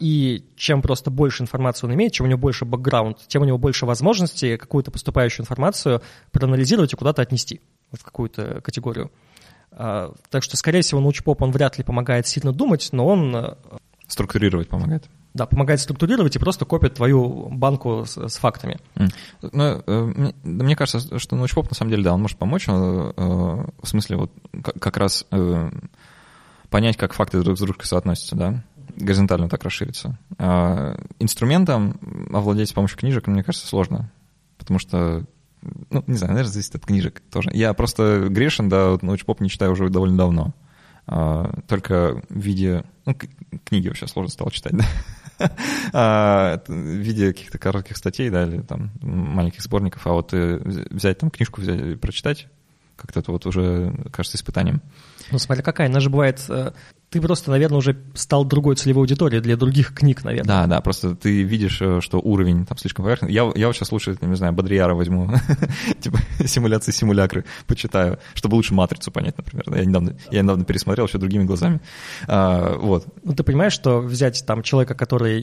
[0.00, 3.56] и чем просто больше информации он имеет, чем у него больше бэкграунд, тем у него
[3.56, 7.60] больше возможностей какую-то поступающую информацию проанализировать и куда-то отнести
[7.92, 9.12] в какую-то категорию.
[9.70, 13.56] Так что, скорее всего, научпоп, он вряд ли помогает сильно думать, но он...
[14.10, 15.08] Структурировать помогает.
[15.34, 18.78] Да, помогает структурировать и просто копит твою банку с, с фактами.
[19.40, 23.22] Ну, мне, мне кажется, что научпоп на самом деле, да, он может помочь, но, э,
[23.82, 24.32] в смысле вот
[24.80, 25.70] как раз э,
[26.70, 28.64] понять, как факты друг с дружкой соотносятся, да,
[28.96, 30.18] горизонтально так расшириться.
[30.38, 32.00] А инструментом
[32.32, 34.10] овладеть с помощью книжек, мне кажется, сложно,
[34.58, 35.24] потому что
[35.62, 37.50] ну, не знаю, наверное, зависит от книжек тоже.
[37.52, 40.54] Я просто грешен, да, вот научпоп не читаю уже довольно давно.
[41.06, 42.84] А, только в виде...
[43.06, 43.16] Ну,
[43.64, 44.84] книги вообще сложно стало читать, да?
[45.94, 51.18] А, в виде каких-то коротких статей, да, или там маленьких сборников, а вот э, взять
[51.18, 52.48] там книжку, взять прочитать,
[53.00, 54.82] как-то это вот уже кажется испытанием.
[55.30, 56.72] Ну, смотри, какая, она же бывает э,
[57.10, 60.46] ты просто, наверное, уже стал другой целевой аудиторией для других книг, наверное.
[60.46, 63.34] Да, да, просто ты видишь, э, что уровень там слишком поверхностный.
[63.34, 65.28] Я, я вот сейчас лучше, не знаю, Бодрияра возьму,
[66.00, 69.64] типа симуляции симулякры почитаю, чтобы лучше матрицу понять, например.
[69.76, 71.80] Я недавно, я недавно пересмотрел еще другими глазами.
[72.28, 73.06] А, вот.
[73.24, 75.42] Ну, ты понимаешь, что взять там человека, который,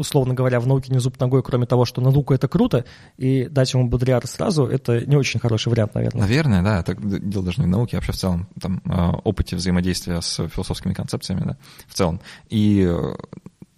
[0.00, 2.84] условно говоря, в науке не зуб ногой, кроме того, что наука— это круто,
[3.18, 6.22] и дать ему Бодрияра сразу, это не очень хороший вариант, наверное.
[6.22, 6.82] Наверное, да.
[6.82, 6.98] Так,
[7.28, 10.94] дело даже не в науке, а вообще в целом там, а, опыте взаимодействия с философскими
[10.94, 12.20] концепциями, да, в целом.
[12.48, 13.14] И э,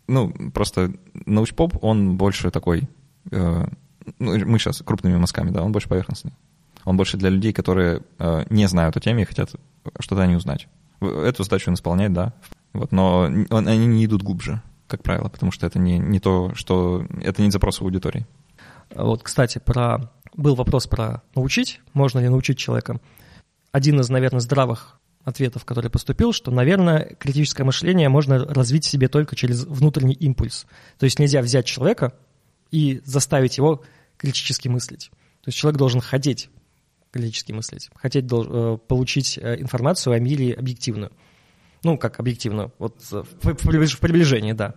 [0.07, 0.93] ну, просто
[1.27, 2.89] научпоп, он больше такой,
[3.31, 3.66] э,
[4.18, 6.33] ну, мы сейчас крупными мазками, да, он больше поверхностный.
[6.85, 9.51] Он больше для людей, которые э, не знают о теме и хотят
[9.99, 10.68] что-то о узнать.
[11.01, 12.33] Эту задачу он исполняет, да,
[12.73, 16.55] вот, но он, они не идут глубже, как правило, потому что это не, не то,
[16.55, 17.07] что...
[17.22, 18.26] Это не запрос аудитории.
[18.95, 20.11] Вот, кстати, про...
[20.35, 23.01] был вопрос про научить, можно ли научить человека.
[23.70, 29.37] Один из, наверное, здравых ответов, который поступил, что, наверное, критическое мышление можно развить себе только
[29.37, 30.66] через внутренний импульс.
[30.99, 32.12] То есть нельзя взять человека
[32.70, 33.83] и заставить его
[34.16, 35.11] критически мыслить.
[35.43, 36.51] То есть человек должен хотеть
[37.11, 41.12] критически мыслить, хотеть э, получить э, информацию о мире объективную.
[41.85, 44.74] Ну, как объективную, вот в приближении, да.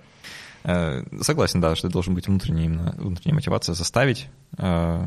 [0.67, 4.27] Э, согласен, да, что должен быть внутренняя, именно, внутренняя мотивация заставить
[4.57, 5.05] э,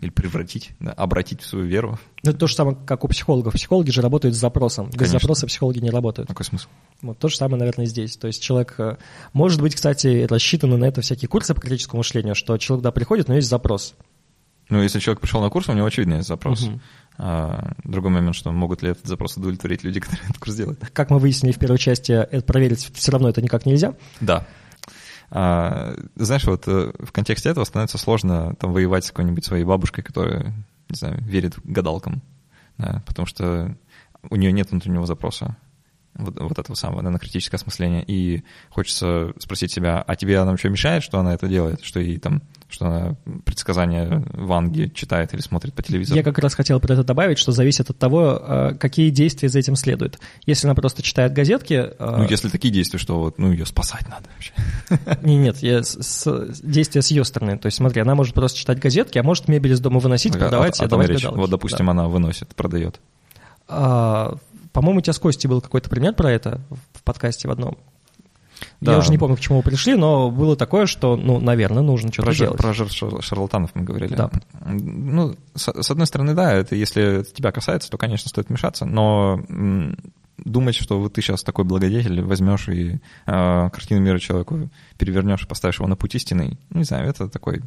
[0.00, 1.98] или превратить, да, обратить в свою веру.
[2.22, 3.54] Ну, это то же самое, как у психологов.
[3.54, 4.86] Психологи же работают с запросом.
[4.90, 5.18] Без Конечно.
[5.18, 6.28] запроса психологи не работают.
[6.28, 6.68] Какой смысл?
[7.00, 8.16] Вот то же самое, наверное, здесь.
[8.16, 8.96] То есть человек, э,
[9.32, 13.26] может быть, кстати, рассчитаны на это всякие курсы по критическому мышлению, что человек туда приходит,
[13.26, 13.96] но есть запрос.
[14.72, 16.62] Ну, если человек пришел на курс, у него очевидно есть запрос.
[16.62, 16.80] Угу.
[17.18, 20.80] А, другой момент, что могут ли этот запрос удовлетворить люди, которые этот курс делают.
[20.94, 23.94] Как мы выяснили в первой части, это проверить все равно это никак нельзя.
[24.22, 24.46] Да.
[25.30, 30.04] А, знаешь, вот э, в контексте этого становится сложно там воевать с какой-нибудь своей бабушкой,
[30.04, 30.54] которая,
[30.88, 32.22] не знаю, верит гадалкам,
[32.78, 33.76] да, потому что
[34.30, 35.54] у нее нет внутреннего запроса
[36.14, 40.56] вот, вот этого самого, да, на критическое осмысление, и хочется спросить себя, а тебе она
[40.56, 42.42] что мешает, что она это делает, что ей там
[42.72, 46.16] что она предсказания Ванги читает или смотрит по телевизору.
[46.16, 49.58] Я как раз хотел про это добавить, что зависит от того, э, какие действия за
[49.58, 50.18] этим следуют.
[50.46, 51.74] Если она просто читает газетки...
[51.74, 54.52] Э, ну, если такие действия, что вот, ну, ее спасать надо вообще.
[55.22, 57.58] Не, нет, я с, с, действия с ее стороны.
[57.58, 60.80] То есть, смотри, она может просто читать газетки, а может мебель из дома выносить, продавать
[60.80, 61.24] а, и отдавать речь.
[61.24, 61.92] Вот, допустим, да.
[61.92, 63.00] она выносит, продает.
[63.68, 64.36] А,
[64.72, 66.60] по-моему, у тебя с Костей был какой-то пример про это
[66.94, 67.78] в подкасте в одном.
[68.80, 68.92] Да.
[68.92, 72.12] Я уже не помню, к чему мы пришли, но было такое, что, ну, наверное, нужно
[72.12, 72.58] что-то про делать.
[72.58, 74.14] Про жертв шарлатанов мы говорили.
[74.14, 74.30] Да.
[74.64, 78.84] Ну, с, с одной стороны, да, это если это тебя касается, то, конечно, стоит вмешаться,
[78.84, 79.40] но
[80.38, 85.46] думать, что вот ты сейчас такой благодетель, возьмешь и э, картину мира человеку перевернешь и
[85.46, 87.62] поставишь его на путь истинный, ну, не знаю, это такой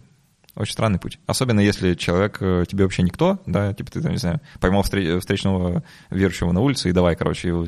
[0.56, 1.20] очень странный путь.
[1.28, 5.84] Особенно если человек э, тебе вообще никто, да, типа ты, там, не знаю, поймал встречного
[6.10, 7.66] верующего на улице и давай, короче, его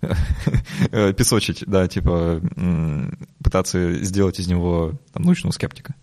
[0.00, 2.40] Э, песочить, да, типа
[3.42, 5.94] пытаться сделать из него там, научного скептика.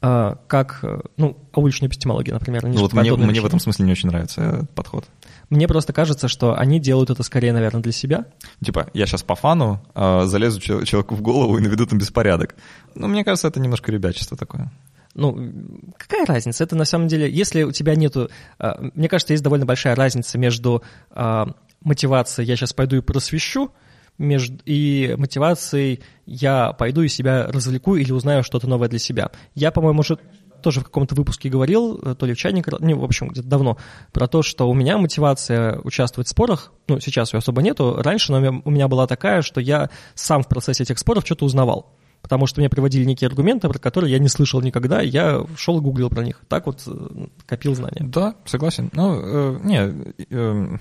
[0.00, 2.66] А, как, э, ну, уличная эпистемология, например.
[2.66, 5.04] Ну, вот мне, мне в этом смысле не очень нравится подход.
[5.48, 8.26] Мне просто кажется, что они делают это скорее, наверное, для себя.
[8.64, 12.56] Типа, я сейчас по фану э, залезу человеку в голову и наведу там беспорядок.
[12.94, 14.72] Ну, мне кажется, это немножко ребячество такое.
[15.14, 15.52] Ну,
[15.98, 16.64] какая разница?
[16.64, 18.30] Это на самом деле, если у тебя нету...
[18.58, 21.44] Э, мне кажется, есть довольно большая разница между э,
[21.80, 23.72] мотивация «я сейчас пойду и просвещу»,
[24.18, 29.30] между, и мотивацией «я пойду и себя развлеку или узнаю что-то новое для себя».
[29.54, 30.18] Я, по-моему, уже
[30.62, 33.76] тоже в каком-то выпуске говорил, э, то ли в чайнике, ну, в общем, где-то давно,
[34.12, 38.32] про то, что у меня мотивация участвовать в спорах, ну, сейчас ее особо нету, раньше
[38.32, 41.92] но у меня была такая, что я сам в процессе этих споров что-то узнавал
[42.22, 45.80] потому что мне приводили некие аргументы, про которые я не слышал никогда, я шел и
[45.80, 46.40] гуглил про них.
[46.48, 48.00] Так вот э, копил знания.
[48.00, 48.90] Да, согласен.
[48.92, 50.76] Ну, э, не, э,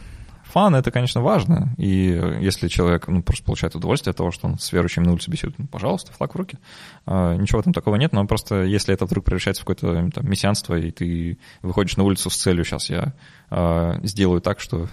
[0.51, 4.59] Фан— это, конечно, важно, и если человек ну, просто получает удовольствие от того, что он
[4.59, 6.57] с верующим на улице беседует, ну, пожалуйста, флаг в руки.
[7.05, 10.77] А, ничего этом такого нет, но просто если это вдруг превращается в какое-то там, мессианство,
[10.77, 13.13] и ты выходишь на улицу с целью «сейчас я
[13.49, 14.89] а, сделаю так, что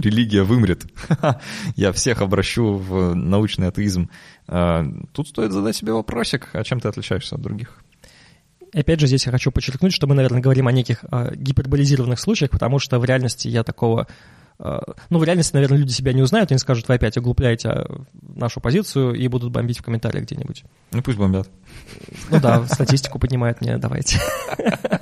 [0.00, 0.84] религия вымрет,
[1.76, 4.10] я всех обращу в научный атеизм»,
[4.46, 7.82] а, тут стоит задать себе вопросик, а чем ты отличаешься от других?
[8.72, 12.52] опять же, здесь я хочу подчеркнуть, что мы, наверное, говорим о неких э, гиперболизированных случаях,
[12.52, 14.06] потому что в реальности я такого
[14.62, 14.78] Э,
[15.08, 18.60] ну, в реальности, наверное, люди себя не узнают, они скажут, вы опять оглупляете а, нашу
[18.60, 20.64] позицию и будут бомбить в комментариях где-нибудь.
[20.92, 21.48] Ну, пусть бомбят.
[22.30, 24.18] Ну да, статистику поднимают мне, давайте.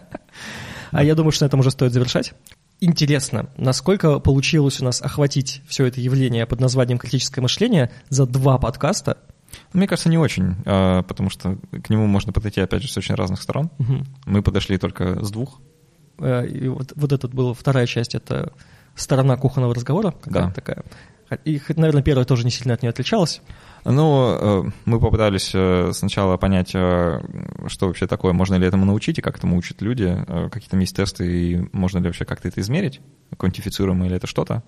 [0.91, 2.33] А я думаю, что на этом уже стоит завершать.
[2.81, 8.59] Интересно, насколько получилось у нас охватить все это явление под названием критическое мышление за два
[8.59, 9.18] подкаста?
[9.72, 13.14] Мне кажется, не очень, а, потому что к нему можно подойти, опять же, с очень
[13.14, 13.70] разных сторон.
[13.79, 14.05] Угу.
[14.26, 15.61] Мы подошли только с двух.
[16.18, 18.53] Э, и вот, вот это была вторая часть, это
[18.95, 20.53] сторона кухонного разговора какая-то да.
[20.53, 20.85] такая.
[21.45, 23.43] И, наверное, первая тоже не сильно от нее отличалась.
[23.85, 27.20] Ну, э, мы попытались э, сначала понять, э,
[27.66, 30.97] что вообще такое, можно ли этому научить, и как этому учат люди, какие там есть
[30.97, 33.01] тесты, и можно ли вообще как-то это измерить,
[33.37, 34.62] квантифицируемо или это что-то.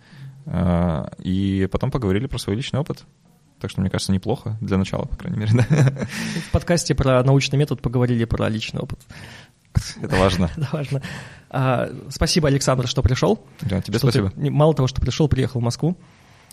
[1.18, 3.04] И потом поговорили про свой личный опыт.
[3.61, 5.52] Так что, мне кажется, неплохо для начала, по крайней мере.
[5.70, 6.06] Да.
[6.48, 9.00] В подкасте про научный метод поговорили про личный опыт.
[10.00, 10.50] Это важно.
[10.56, 11.02] Это важно.
[11.50, 13.44] А, спасибо, Александр, что пришел.
[13.61, 14.30] Да, тебе что спасибо.
[14.30, 15.96] Ты, мало того, что пришел, приехал в Москву.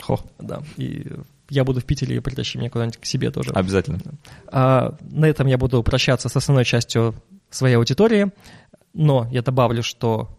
[0.08, 1.06] Хо, Да, и
[1.50, 3.52] я буду в Питере, и притащи меня куда-нибудь к себе тоже.
[3.52, 4.00] обязательно.
[4.48, 7.14] А, на этом я буду прощаться с основной частью
[7.50, 8.32] своей аудитории,
[8.94, 10.30] но я добавлю, что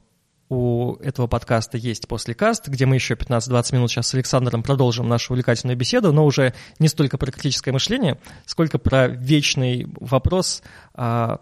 [0.49, 5.35] у этого подкаста есть послекаст, где мы еще 15-20 минут сейчас с Александром продолжим нашу
[5.35, 10.63] увлекательную беседу, но уже не столько про критическое мышление, сколько про вечный вопрос
[10.95, 11.41] а,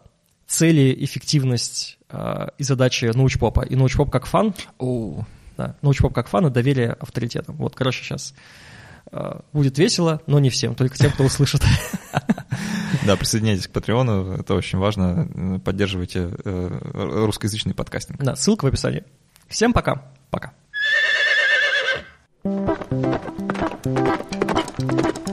[0.49, 3.61] цели, эффективность а, и задачи научпопа.
[3.61, 5.25] И научпоп как фан, О,
[5.57, 7.57] да, научпоп как фан и доверие авторитетам.
[7.57, 8.35] Вот, короче, сейчас
[9.53, 11.63] будет весело, но не всем, только тем, кто услышит.
[13.05, 15.61] Да, присоединяйтесь к Патреону, это очень важно.
[15.65, 16.79] Поддерживайте э,
[17.25, 18.21] русскоязычный подкастинг.
[18.21, 19.05] Да, ссылка в описании.
[19.49, 20.11] Всем пока.
[20.31, 20.53] Пока.
[24.79, 25.26] Thank you.